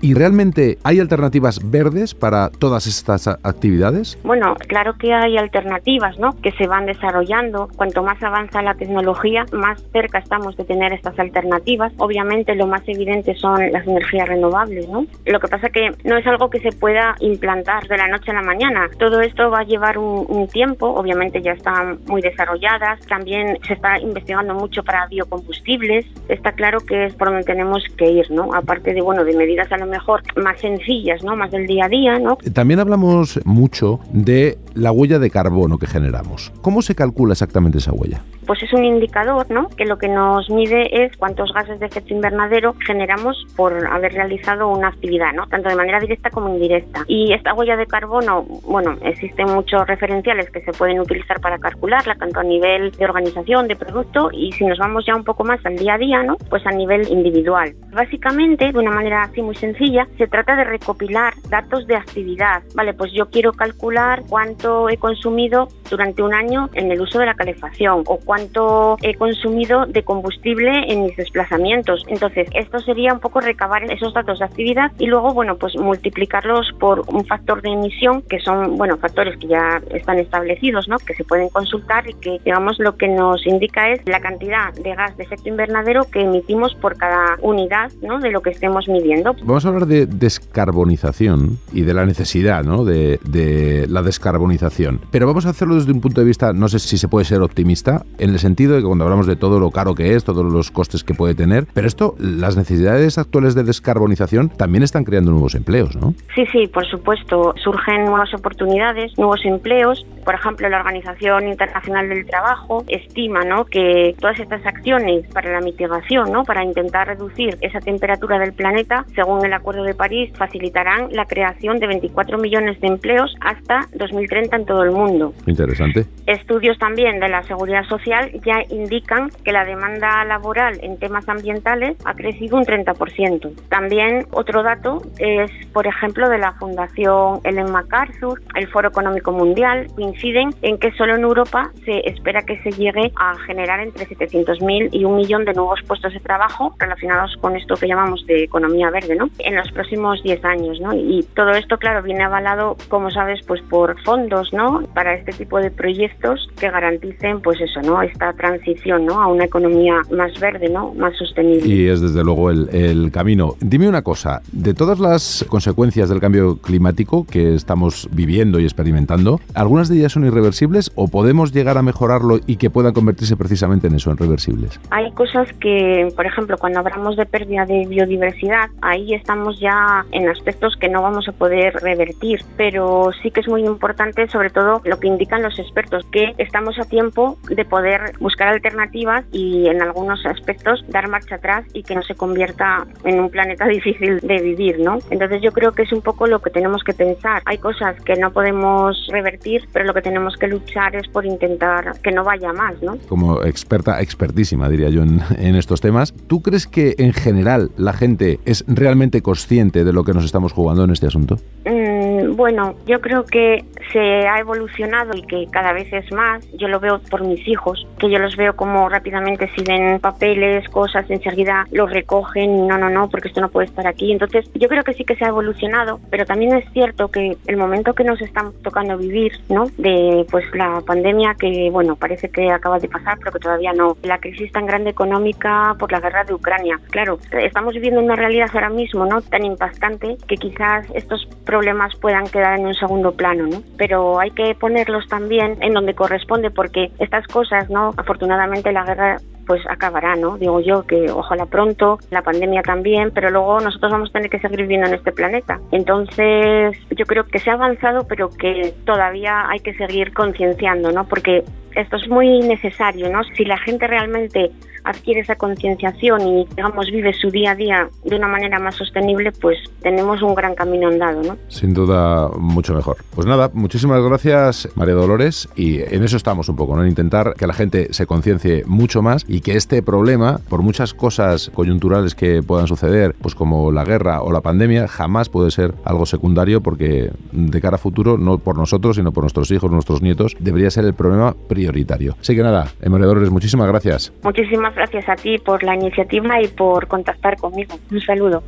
¿Y 0.00 0.14
realmente 0.14 0.78
hay 0.82 1.00
alternativas 1.00 1.60
verdes 1.70 2.14
para 2.14 2.50
todas 2.50 2.86
estas 2.86 3.28
actividades? 3.28 4.18
Bueno, 4.24 4.54
claro 4.68 4.94
que 4.98 5.12
hay 5.12 5.36
alternativas, 5.36 6.18
¿no? 6.18 6.34
Que 6.40 6.52
se 6.52 6.66
van 6.66 6.86
desarrollando. 6.86 7.68
Cuanto 7.76 8.02
más 8.02 8.22
avanza 8.22 8.62
la 8.62 8.74
tecnología, 8.74 9.44
más 9.52 9.82
cerca 9.92 10.18
estamos 10.18 10.56
de 10.56 10.64
tener 10.64 10.92
estas 10.92 11.18
alternativas. 11.18 11.92
Obviamente, 11.98 12.54
lo 12.54 12.66
más 12.66 12.82
evidente 12.86 13.34
son 13.34 13.72
las 13.72 13.86
energías 13.86 14.28
renovables, 14.28 14.88
¿no? 14.88 15.06
Lo 15.26 15.40
que 15.40 15.48
pasa 15.48 15.68
que 15.68 15.92
no 16.04 16.16
es 16.16 16.26
algo 16.26 16.50
que 16.50 16.60
se 16.60 16.72
pueda 16.72 17.14
implantar 17.20 17.86
de 17.86 17.96
la 17.96 18.08
noche 18.08 18.30
a 18.30 18.34
la 18.34 18.42
mañana. 18.42 18.88
Todo 18.98 19.20
esto 19.20 19.50
va 19.50 19.60
a 19.60 19.64
llevar 19.64 19.98
un, 19.98 20.24
un 20.28 20.48
tiempo. 20.48 20.86
Obviamente, 20.88 21.42
ya 21.42 21.52
están 21.52 21.98
muy 22.06 22.22
desarrolladas. 22.22 23.00
También 23.06 23.58
se 23.66 23.74
está 23.74 23.98
investigando 23.98 24.54
mucho 24.54 24.82
para 24.82 25.06
biocombustibles. 25.06 26.06
Está 26.28 26.52
claro 26.52 26.80
que 26.80 27.06
es 27.06 27.14
por 27.14 27.28
donde 27.28 27.44
tenemos 27.44 27.84
que 27.96 28.10
ir, 28.10 28.30
¿no? 28.30 28.54
Aparte 28.54 28.94
de, 28.94 29.00
bueno, 29.00 29.24
de 29.24 29.33
medidas 29.34 29.70
a 29.72 29.76
lo 29.76 29.86
mejor 29.86 30.22
más 30.36 30.60
sencillas, 30.60 31.22
¿no? 31.22 31.36
Más 31.36 31.50
del 31.50 31.66
día 31.66 31.86
a 31.86 31.88
día, 31.88 32.18
¿no? 32.18 32.36
También 32.52 32.80
hablamos 32.80 33.40
mucho 33.44 34.00
de 34.12 34.58
la 34.74 34.92
huella 34.92 35.18
de 35.18 35.30
carbono 35.30 35.78
que 35.78 35.86
generamos. 35.86 36.52
¿Cómo 36.60 36.82
se 36.82 36.94
calcula 36.94 37.32
exactamente 37.32 37.78
esa 37.78 37.92
huella? 37.92 38.22
pues 38.46 38.62
es 38.62 38.72
un 38.72 38.84
indicador, 38.84 39.50
¿no? 39.50 39.68
Que 39.70 39.84
lo 39.84 39.98
que 39.98 40.08
nos 40.08 40.50
mide 40.50 41.04
es 41.04 41.16
cuántos 41.16 41.52
gases 41.52 41.80
de 41.80 41.86
efecto 41.86 42.14
invernadero 42.14 42.74
generamos 42.86 43.46
por 43.56 43.86
haber 43.86 44.12
realizado 44.12 44.68
una 44.68 44.88
actividad, 44.88 45.32
¿no? 45.32 45.46
Tanto 45.46 45.68
de 45.68 45.76
manera 45.76 46.00
directa 46.00 46.30
como 46.30 46.50
indirecta. 46.50 47.04
Y 47.06 47.32
esta 47.32 47.54
huella 47.54 47.76
de 47.76 47.86
carbono, 47.86 48.42
bueno, 48.42 48.96
existen 49.02 49.52
muchos 49.52 49.86
referenciales 49.86 50.50
que 50.50 50.60
se 50.62 50.72
pueden 50.72 51.00
utilizar 51.00 51.40
para 51.40 51.58
calcularla, 51.58 52.14
tanto 52.16 52.40
a 52.40 52.44
nivel 52.44 52.90
de 52.92 53.04
organización, 53.04 53.68
de 53.68 53.76
producto, 53.76 54.30
y 54.32 54.52
si 54.52 54.64
nos 54.64 54.78
vamos 54.78 55.04
ya 55.06 55.14
un 55.14 55.24
poco 55.24 55.44
más 55.44 55.64
al 55.64 55.76
día 55.76 55.94
a 55.94 55.98
día, 55.98 56.22
¿no? 56.22 56.36
Pues 56.50 56.66
a 56.66 56.70
nivel 56.70 57.08
individual. 57.10 57.74
Básicamente, 57.92 58.72
de 58.72 58.78
una 58.78 58.90
manera 58.90 59.23
así 59.24 59.42
muy 59.42 59.54
sencilla, 59.54 60.06
se 60.18 60.26
trata 60.26 60.56
de 60.56 60.64
recopilar 60.64 61.34
datos 61.48 61.86
de 61.86 61.96
actividad. 61.96 62.62
Vale, 62.74 62.94
pues 62.94 63.12
yo 63.12 63.26
quiero 63.30 63.52
calcular 63.52 64.22
cuánto 64.28 64.88
he 64.88 64.96
consumido 64.96 65.68
durante 65.90 66.22
un 66.22 66.34
año 66.34 66.70
en 66.74 66.90
el 66.90 67.00
uso 67.00 67.18
de 67.18 67.26
la 67.26 67.34
calefacción 67.34 68.04
o 68.06 68.18
cuánto 68.18 68.96
he 69.02 69.14
consumido 69.14 69.86
de 69.86 70.02
combustible 70.02 70.92
en 70.92 71.04
mis 71.04 71.16
desplazamientos. 71.16 72.04
Entonces, 72.08 72.48
esto 72.54 72.78
sería 72.80 73.12
un 73.12 73.20
poco 73.20 73.40
recabar 73.40 73.84
esos 73.90 74.14
datos 74.14 74.38
de 74.38 74.44
actividad 74.44 74.92
y 74.98 75.06
luego, 75.06 75.32
bueno, 75.32 75.56
pues 75.56 75.76
multiplicarlos 75.76 76.72
por 76.78 77.02
un 77.08 77.24
factor 77.24 77.62
de 77.62 77.70
emisión, 77.70 78.22
que 78.22 78.40
son, 78.40 78.76
bueno, 78.76 78.96
factores 78.98 79.36
que 79.38 79.48
ya 79.48 79.80
están 79.90 80.18
establecidos, 80.18 80.88
¿no? 80.88 80.98
Que 80.98 81.14
se 81.14 81.24
pueden 81.24 81.48
consultar 81.48 82.08
y 82.08 82.14
que, 82.14 82.40
digamos, 82.44 82.78
lo 82.78 82.96
que 82.96 83.08
nos 83.08 83.46
indica 83.46 83.90
es 83.90 84.00
la 84.06 84.20
cantidad 84.20 84.72
de 84.74 84.94
gas 84.94 85.16
de 85.16 85.24
efecto 85.24 85.48
invernadero 85.48 86.04
que 86.10 86.20
emitimos 86.20 86.74
por 86.74 86.96
cada 86.96 87.36
unidad, 87.40 87.90
¿no? 88.02 88.20
De 88.20 88.30
lo 88.30 88.42
que 88.42 88.50
estemos 88.50 88.88
midiendo. 88.88 89.13
Vamos 89.22 89.64
a 89.64 89.68
hablar 89.68 89.86
de 89.86 90.06
descarbonización 90.06 91.58
y 91.72 91.82
de 91.82 91.94
la 91.94 92.06
necesidad, 92.06 92.64
¿no? 92.64 92.84
De, 92.84 93.20
de 93.24 93.86
la 93.88 94.02
descarbonización. 94.02 95.00
Pero 95.10 95.26
vamos 95.26 95.46
a 95.46 95.50
hacerlo 95.50 95.76
desde 95.76 95.92
un 95.92 96.00
punto 96.00 96.20
de 96.20 96.26
vista, 96.26 96.52
no 96.52 96.68
sé 96.68 96.78
si 96.78 96.98
se 96.98 97.08
puede 97.08 97.24
ser 97.24 97.42
optimista, 97.42 98.04
en 98.18 98.30
el 98.30 98.38
sentido 98.38 98.74
de 98.74 98.80
que 98.80 98.86
cuando 98.86 99.04
hablamos 99.04 99.26
de 99.26 99.36
todo 99.36 99.60
lo 99.60 99.70
caro 99.70 99.94
que 99.94 100.14
es, 100.14 100.24
todos 100.24 100.44
los 100.44 100.70
costes 100.70 101.04
que 101.04 101.14
puede 101.14 101.34
tener, 101.34 101.66
pero 101.72 101.86
esto, 101.86 102.14
las 102.18 102.56
necesidades 102.56 103.18
actuales 103.18 103.54
de 103.54 103.64
descarbonización 103.64 104.48
también 104.48 104.82
están 104.82 105.04
creando 105.04 105.30
nuevos 105.30 105.54
empleos, 105.54 105.96
¿no? 105.96 106.14
Sí, 106.34 106.44
sí, 106.52 106.66
por 106.68 106.86
supuesto. 106.86 107.54
Surgen 107.62 108.04
nuevas 108.04 108.32
oportunidades, 108.34 109.16
nuevos 109.18 109.44
empleos. 109.44 110.06
Por 110.24 110.34
ejemplo, 110.34 110.68
la 110.68 110.78
Organización 110.78 111.48
Internacional 111.48 112.08
del 112.08 112.26
Trabajo 112.26 112.84
estima 112.88 113.44
¿no? 113.44 113.64
que 113.64 114.14
todas 114.18 114.38
estas 114.40 114.64
acciones 114.66 115.26
para 115.32 115.52
la 115.52 115.60
mitigación, 115.60 116.32
¿no? 116.32 116.44
para 116.44 116.64
intentar 116.64 117.08
reducir 117.08 117.56
esa 117.60 117.80
temperatura 117.80 118.38
del 118.38 118.52
planeta, 118.52 119.04
según 119.14 119.44
el 119.44 119.52
Acuerdo 119.52 119.84
de 119.84 119.94
París, 119.94 120.32
facilitarán 120.36 121.08
la 121.10 121.26
creación 121.26 121.78
de 121.78 121.86
24 121.86 122.38
millones 122.38 122.80
de 122.80 122.88
empleos 122.88 123.34
hasta 123.40 123.86
2030 123.94 124.56
en 124.56 124.66
todo 124.66 124.82
el 124.82 124.90
mundo. 124.90 125.34
Interesante. 125.46 126.06
Estudios 126.26 126.78
también 126.78 127.20
de 127.20 127.28
la 127.28 127.42
seguridad 127.42 127.84
social 127.84 128.30
ya 128.44 128.62
indican 128.70 129.30
que 129.44 129.52
la 129.52 129.64
demanda 129.64 130.24
laboral 130.24 130.78
en 130.82 130.98
temas 130.98 131.28
ambientales 131.28 131.96
ha 132.04 132.14
crecido 132.14 132.56
un 132.56 132.64
30%. 132.64 133.68
También 133.68 134.26
otro 134.32 134.62
dato 134.62 135.02
es, 135.18 135.50
por 135.72 135.86
ejemplo, 135.86 136.28
de 136.28 136.38
la 136.38 136.52
Fundación 136.52 137.40
Ellen 137.44 137.70
MacArthur, 137.70 138.40
el 138.54 138.68
Foro 138.68 138.88
Económico 138.88 139.32
Mundial, 139.32 139.86
coinciden 140.14 140.50
en 140.62 140.78
que 140.78 140.92
solo 140.92 141.16
en 141.16 141.22
Europa 141.22 141.70
se 141.84 142.08
espera 142.08 142.42
que 142.42 142.60
se 142.62 142.70
llegue 142.70 143.12
a 143.16 143.36
generar 143.46 143.80
entre 143.80 144.06
700.000 144.06 144.90
y 144.92 145.04
un 145.04 145.16
millón 145.16 145.44
de 145.44 145.52
nuevos 145.52 145.80
puestos 145.86 146.12
de 146.12 146.20
trabajo 146.20 146.74
relacionados 146.78 147.36
con 147.40 147.56
esto 147.56 147.74
que 147.74 147.86
llamamos 147.86 148.24
de 148.26 148.44
economía 148.44 148.90
verde, 148.90 149.16
¿no? 149.16 149.28
En 149.38 149.56
los 149.56 149.70
próximos 149.72 150.22
10 150.22 150.44
años, 150.44 150.80
¿no? 150.80 150.94
Y 150.94 151.26
todo 151.34 151.50
esto, 151.50 151.78
claro, 151.78 152.02
viene 152.02 152.24
avalado, 152.24 152.76
como 152.88 153.10
sabes, 153.10 153.40
pues 153.46 153.60
por 153.62 154.00
fondos, 154.02 154.52
¿no? 154.52 154.82
Para 154.94 155.14
este 155.14 155.32
tipo 155.32 155.58
de 155.58 155.70
proyectos 155.70 156.48
que 156.58 156.70
garanticen, 156.70 157.40
pues 157.40 157.60
eso, 157.60 157.80
¿no? 157.82 158.02
Esta 158.02 158.32
transición, 158.34 159.06
¿no? 159.06 159.20
A 159.20 159.26
una 159.26 159.44
economía 159.44 160.00
más 160.10 160.38
verde, 160.40 160.68
¿no? 160.68 160.94
Más 160.94 161.16
sostenible. 161.16 161.66
Y 161.66 161.88
es 161.88 162.00
desde 162.00 162.22
luego 162.22 162.50
el, 162.50 162.68
el 162.72 163.10
camino. 163.10 163.54
Dime 163.60 163.88
una 163.88 164.02
cosa, 164.02 164.42
de 164.52 164.74
todas 164.74 164.98
las 164.98 165.44
consecuencias 165.48 166.08
del 166.08 166.20
cambio 166.20 166.56
climático 166.58 167.26
que 167.28 167.54
estamos 167.54 168.08
viviendo 168.12 168.60
y 168.60 168.64
experimentando, 168.64 169.40
¿algunas 169.54 169.88
de 169.88 169.96
ellas 169.96 170.03
son 170.08 170.24
irreversibles 170.24 170.92
o 170.94 171.08
podemos 171.08 171.52
llegar 171.52 171.78
a 171.78 171.82
mejorarlo 171.82 172.38
y 172.46 172.56
que 172.56 172.70
puedan 172.70 172.92
convertirse 172.92 173.36
precisamente 173.36 173.86
en 173.86 173.94
eso, 173.94 174.10
en 174.10 174.16
reversibles? 174.16 174.80
Hay 174.90 175.10
cosas 175.12 175.48
que, 175.60 176.08
por 176.16 176.26
ejemplo, 176.26 176.56
cuando 176.58 176.80
hablamos 176.80 177.16
de 177.16 177.26
pérdida 177.26 177.64
de 177.66 177.86
biodiversidad, 177.86 178.70
ahí 178.82 179.14
estamos 179.14 179.58
ya 179.60 180.04
en 180.12 180.28
aspectos 180.28 180.76
que 180.76 180.88
no 180.88 181.02
vamos 181.02 181.28
a 181.28 181.32
poder 181.32 181.74
revertir, 181.82 182.40
pero 182.56 183.10
sí 183.22 183.30
que 183.30 183.40
es 183.40 183.48
muy 183.48 183.64
importante, 183.64 184.28
sobre 184.28 184.50
todo 184.50 184.80
lo 184.84 184.98
que 184.98 185.08
indican 185.08 185.42
los 185.42 185.58
expertos, 185.58 186.04
que 186.10 186.34
estamos 186.38 186.78
a 186.78 186.84
tiempo 186.84 187.38
de 187.48 187.64
poder 187.64 188.12
buscar 188.20 188.48
alternativas 188.48 189.24
y 189.32 189.68
en 189.68 189.82
algunos 189.82 190.24
aspectos 190.26 190.84
dar 190.88 191.08
marcha 191.08 191.36
atrás 191.36 191.64
y 191.72 191.82
que 191.82 191.94
no 191.94 192.02
se 192.02 192.14
convierta 192.14 192.86
en 193.04 193.20
un 193.20 193.30
planeta 193.30 193.66
difícil 193.68 194.20
de 194.20 194.40
vivir, 194.40 194.80
¿no? 194.80 194.98
Entonces 195.10 195.42
yo 195.42 195.52
creo 195.52 195.72
que 195.72 195.82
es 195.82 195.92
un 195.92 196.02
poco 196.02 196.26
lo 196.26 196.40
que 196.40 196.50
tenemos 196.50 196.82
que 196.84 196.92
pensar. 196.92 197.42
Hay 197.46 197.58
cosas 197.58 198.00
que 198.02 198.14
no 198.16 198.32
podemos 198.32 199.06
revertir, 199.10 199.68
pero 199.72 199.84
lo 199.84 199.93
que 199.94 200.02
tenemos 200.02 200.36
que 200.36 200.48
luchar 200.48 200.94
es 200.96 201.08
por 201.08 201.24
intentar 201.24 201.98
que 202.02 202.10
no 202.10 202.24
vaya 202.24 202.52
más, 202.52 202.82
¿no? 202.82 202.98
Como 203.08 203.42
experta, 203.42 204.00
expertísima 204.00 204.68
diría 204.68 204.90
yo 204.90 205.02
en, 205.02 205.20
en 205.38 205.54
estos 205.54 205.80
temas, 205.80 206.12
¿tú 206.26 206.42
crees 206.42 206.66
que 206.66 206.94
en 206.98 207.12
general 207.12 207.70
la 207.76 207.92
gente 207.92 208.40
es 208.44 208.64
realmente 208.66 209.22
consciente 209.22 209.84
de 209.84 209.92
lo 209.92 210.04
que 210.04 210.12
nos 210.12 210.24
estamos 210.24 210.52
jugando 210.52 210.84
en 210.84 210.90
este 210.90 211.06
asunto? 211.06 211.36
Mm, 211.64 211.93
bueno, 212.30 212.74
yo 212.86 213.00
creo 213.00 213.24
que 213.24 213.64
se 213.92 214.26
ha 214.26 214.38
evolucionado 214.38 215.16
y 215.16 215.22
que 215.22 215.46
cada 215.50 215.72
vez 215.72 215.92
es 215.92 216.10
más. 216.12 216.46
Yo 216.54 216.68
lo 216.68 216.80
veo 216.80 217.00
por 217.10 217.22
mis 217.24 217.46
hijos, 217.46 217.86
que 217.98 218.10
yo 218.10 218.18
los 218.18 218.36
veo 218.36 218.56
como 218.56 218.88
rápidamente 218.88 219.50
si 219.54 219.62
ven 219.62 220.00
papeles, 220.00 220.68
cosas, 220.68 221.08
enseguida 221.10 221.66
los 221.70 221.90
recogen, 221.90 222.66
no, 222.66 222.78
no, 222.78 222.90
no, 222.90 223.08
porque 223.08 223.28
esto 223.28 223.40
no 223.40 223.48
puede 223.48 223.66
estar 223.66 223.86
aquí. 223.86 224.12
Entonces, 224.12 224.50
yo 224.54 224.68
creo 224.68 224.84
que 224.84 224.94
sí 224.94 225.04
que 225.04 225.16
se 225.16 225.24
ha 225.24 225.28
evolucionado, 225.28 226.00
pero 226.10 226.24
también 226.24 226.54
es 226.54 226.64
cierto 226.72 227.08
que 227.08 227.36
el 227.46 227.56
momento 227.56 227.94
que 227.94 228.04
nos 228.04 228.20
está 228.20 228.50
tocando 228.62 228.96
vivir, 228.96 229.32
¿no? 229.48 229.66
De 229.78 230.26
pues 230.30 230.44
la 230.54 230.80
pandemia 230.86 231.34
que, 231.38 231.68
bueno, 231.70 231.96
parece 231.96 232.30
que 232.30 232.50
acaba 232.50 232.78
de 232.78 232.88
pasar, 232.88 233.18
pero 233.18 233.32
que 233.32 233.38
todavía 233.38 233.72
no. 233.72 233.96
La 234.02 234.18
crisis 234.18 234.52
tan 234.52 234.66
grande 234.66 234.90
económica 234.90 235.74
por 235.78 235.92
la 235.92 236.00
guerra 236.00 236.24
de 236.24 236.34
Ucrania. 236.34 236.80
Claro, 236.90 237.18
estamos 237.32 237.74
viviendo 237.74 238.00
una 238.00 238.16
realidad 238.16 238.50
ahora 238.52 238.70
mismo, 238.70 239.06
¿no? 239.06 239.20
Tan 239.22 239.44
impactante 239.44 240.16
que 240.26 240.36
quizás 240.36 240.86
estos 240.94 241.26
problemas 241.44 241.94
puedan 241.96 242.13
quedar 242.22 242.58
en 242.58 242.66
un 242.66 242.74
segundo 242.74 243.12
plano, 243.12 243.46
¿no? 243.46 243.62
Pero 243.76 244.20
hay 244.20 244.30
que 244.30 244.54
ponerlos 244.54 245.08
también 245.08 245.56
en 245.60 245.74
donde 245.74 245.94
corresponde 245.94 246.50
porque 246.50 246.92
estas 246.98 247.26
cosas, 247.26 247.68
¿no? 247.68 247.92
Afortunadamente 247.96 248.72
la 248.72 248.84
guerra 248.84 249.16
pues 249.46 249.62
acabará, 249.68 250.16
¿no? 250.16 250.38
Digo 250.38 250.60
yo 250.60 250.82
que 250.86 251.10
ojalá 251.10 251.46
pronto, 251.46 251.98
la 252.10 252.22
pandemia 252.22 252.62
también, 252.62 253.10
pero 253.12 253.30
luego 253.30 253.60
nosotros 253.60 253.92
vamos 253.92 254.10
a 254.10 254.12
tener 254.12 254.30
que 254.30 254.40
seguir 254.40 254.62
viviendo 254.62 254.86
en 254.86 254.94
este 254.94 255.12
planeta. 255.12 255.60
Entonces, 255.72 256.76
yo 256.90 257.06
creo 257.06 257.24
que 257.24 257.38
se 257.38 257.50
ha 257.50 257.54
avanzado, 257.54 258.06
pero 258.06 258.30
que 258.30 258.74
todavía 258.84 259.48
hay 259.48 259.60
que 259.60 259.74
seguir 259.74 260.12
concienciando, 260.12 260.92
¿no? 260.92 261.04
Porque 261.04 261.44
esto 261.74 261.96
es 261.96 262.08
muy 262.08 262.40
necesario, 262.40 263.10
¿no? 263.10 263.22
Si 263.36 263.44
la 263.44 263.58
gente 263.58 263.86
realmente 263.86 264.50
adquiere 264.84 265.20
esa 265.20 265.36
concienciación 265.36 266.20
y, 266.28 266.46
digamos, 266.56 266.86
vive 266.90 267.12
su 267.14 267.30
día 267.30 267.52
a 267.52 267.54
día 267.54 267.88
de 268.04 268.16
una 268.16 268.28
manera 268.28 268.58
más 268.58 268.76
sostenible, 268.76 269.32
pues 269.32 269.58
tenemos 269.82 270.22
un 270.22 270.34
gran 270.34 270.54
camino 270.54 270.88
andado, 270.88 271.22
¿no? 271.22 271.36
Sin 271.48 271.72
duda, 271.72 272.28
mucho 272.38 272.74
mejor. 272.74 272.98
Pues 273.14 273.26
nada, 273.26 273.50
muchísimas 273.54 274.02
gracias, 274.02 274.68
María 274.76 274.94
Dolores, 274.94 275.48
y 275.56 275.80
en 275.80 276.04
eso 276.04 276.16
estamos 276.16 276.48
un 276.48 276.56
poco, 276.56 276.76
¿no? 276.76 276.82
En 276.82 276.90
intentar 276.90 277.34
que 277.34 277.46
la 277.46 277.54
gente 277.54 277.92
se 277.92 278.06
conciencie 278.06 278.64
mucho 278.66 279.00
más 279.02 279.24
y 279.34 279.40
que 279.40 279.56
este 279.56 279.82
problema, 279.82 280.38
por 280.48 280.62
muchas 280.62 280.94
cosas 280.94 281.50
coyunturales 281.52 282.14
que 282.14 282.40
puedan 282.40 282.68
suceder, 282.68 283.16
pues 283.20 283.34
como 283.34 283.72
la 283.72 283.84
guerra 283.84 284.22
o 284.22 284.30
la 284.30 284.42
pandemia, 284.42 284.86
jamás 284.86 285.28
puede 285.28 285.50
ser 285.50 285.74
algo 285.84 286.06
secundario 286.06 286.60
porque 286.60 287.10
de 287.32 287.60
cara 287.60 287.74
a 287.74 287.78
futuro, 287.78 288.16
no 288.16 288.38
por 288.38 288.56
nosotros, 288.56 288.94
sino 288.94 289.10
por 289.10 289.24
nuestros 289.24 289.50
hijos, 289.50 289.72
nuestros 289.72 290.02
nietos, 290.02 290.36
debería 290.38 290.70
ser 290.70 290.84
el 290.84 290.94
problema 290.94 291.34
prioritario. 291.48 292.14
Así 292.20 292.36
que 292.36 292.44
nada, 292.44 292.68
María 292.88 293.06
Dolores, 293.06 293.30
muchísimas 293.30 293.66
gracias. 293.66 294.12
Muchísimas 294.22 294.72
gracias 294.72 295.08
a 295.08 295.16
ti 295.16 295.38
por 295.38 295.64
la 295.64 295.74
iniciativa 295.74 296.40
y 296.40 296.46
por 296.46 296.86
contactar 296.86 297.36
conmigo. 297.36 297.76
Un 297.90 298.00
saludo. 298.02 298.44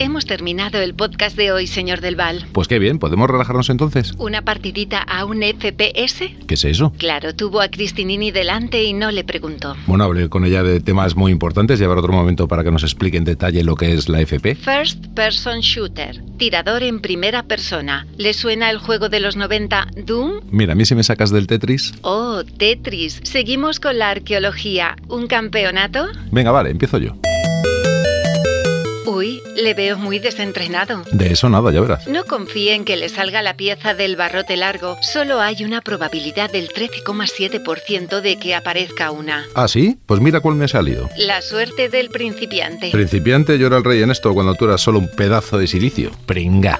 Hemos 0.00 0.26
terminado 0.26 0.78
el 0.80 0.94
podcast 0.94 1.36
de 1.36 1.50
hoy, 1.50 1.66
señor 1.66 2.00
Del 2.00 2.14
Val. 2.14 2.46
Pues 2.52 2.68
qué 2.68 2.78
bien, 2.78 3.00
¿podemos 3.00 3.28
relajarnos 3.28 3.68
entonces? 3.68 4.12
¿Una 4.16 4.42
partidita 4.42 5.02
a 5.02 5.24
un 5.24 5.42
FPS? 5.42 6.36
¿Qué 6.46 6.54
es 6.54 6.64
eso? 6.64 6.92
Claro, 6.96 7.34
tuvo 7.34 7.60
a 7.60 7.68
Cristinini 7.68 8.30
delante 8.30 8.84
y 8.84 8.92
no 8.92 9.10
le 9.10 9.24
preguntó. 9.24 9.74
Bueno, 9.88 10.04
hablé 10.04 10.28
con 10.28 10.44
ella 10.44 10.62
de 10.62 10.78
temas 10.78 11.16
muy 11.16 11.32
importantes 11.32 11.80
y 11.80 11.84
habrá 11.84 11.98
otro 11.98 12.12
momento 12.12 12.46
para 12.46 12.62
que 12.62 12.70
nos 12.70 12.84
explique 12.84 13.16
en 13.16 13.24
detalle 13.24 13.64
lo 13.64 13.74
que 13.74 13.92
es 13.92 14.08
la 14.08 14.20
FP. 14.20 14.54
First 14.54 15.06
Person 15.16 15.58
Shooter, 15.60 16.22
tirador 16.36 16.84
en 16.84 17.00
primera 17.00 17.42
persona. 17.42 18.06
¿Le 18.16 18.34
suena 18.34 18.70
el 18.70 18.78
juego 18.78 19.08
de 19.08 19.18
los 19.18 19.34
90 19.34 19.88
Doom? 20.06 20.42
Mira, 20.52 20.74
a 20.74 20.76
mí 20.76 20.84
si 20.84 20.94
me 20.94 21.02
sacas 21.02 21.30
del 21.30 21.48
Tetris. 21.48 21.92
Oh, 22.02 22.44
Tetris. 22.44 23.18
Seguimos 23.24 23.80
con 23.80 23.98
la 23.98 24.10
arqueología. 24.10 24.94
¿Un 25.08 25.26
campeonato? 25.26 26.06
Venga, 26.30 26.52
vale, 26.52 26.70
empiezo 26.70 26.98
yo. 26.98 27.16
Uy, 29.08 29.40
le 29.56 29.72
veo 29.72 29.96
muy 29.96 30.18
desentrenado. 30.18 31.02
De 31.12 31.32
eso 31.32 31.48
nada, 31.48 31.72
ya 31.72 31.80
verás. 31.80 32.06
No 32.08 32.24
confíe 32.24 32.74
en 32.74 32.84
que 32.84 32.98
le 32.98 33.08
salga 33.08 33.40
la 33.40 33.56
pieza 33.56 33.94
del 33.94 34.16
barrote 34.16 34.54
largo. 34.54 34.98
Solo 35.00 35.40
hay 35.40 35.64
una 35.64 35.80
probabilidad 35.80 36.52
del 36.52 36.68
13,7% 36.68 38.20
de 38.20 38.36
que 38.38 38.54
aparezca 38.54 39.10
una. 39.10 39.46
¿Ah, 39.54 39.66
sí? 39.66 39.96
Pues 40.04 40.20
mira 40.20 40.40
cuál 40.40 40.56
me 40.56 40.66
ha 40.66 40.68
salido. 40.68 41.08
La 41.16 41.40
suerte 41.40 41.88
del 41.88 42.10
principiante. 42.10 42.90
Principiante, 42.90 43.58
yo 43.58 43.68
era 43.68 43.78
el 43.78 43.84
rey 43.84 44.02
en 44.02 44.10
esto 44.10 44.34
cuando 44.34 44.54
tú 44.56 44.66
eras 44.66 44.82
solo 44.82 44.98
un 44.98 45.08
pedazo 45.08 45.56
de 45.56 45.68
silicio. 45.68 46.10
Pringa. 46.26 46.78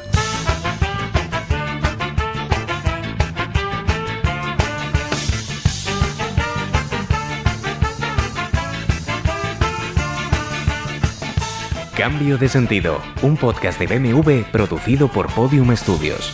Cambio 11.99 12.39
de 12.39 12.49
sentido, 12.49 13.03
un 13.23 13.37
podcast 13.37 13.81
de 13.81 13.89
BMW 13.89 14.43
producido 14.53 15.09
por 15.09 15.27
Podium 15.35 15.77
Studios. 15.77 16.33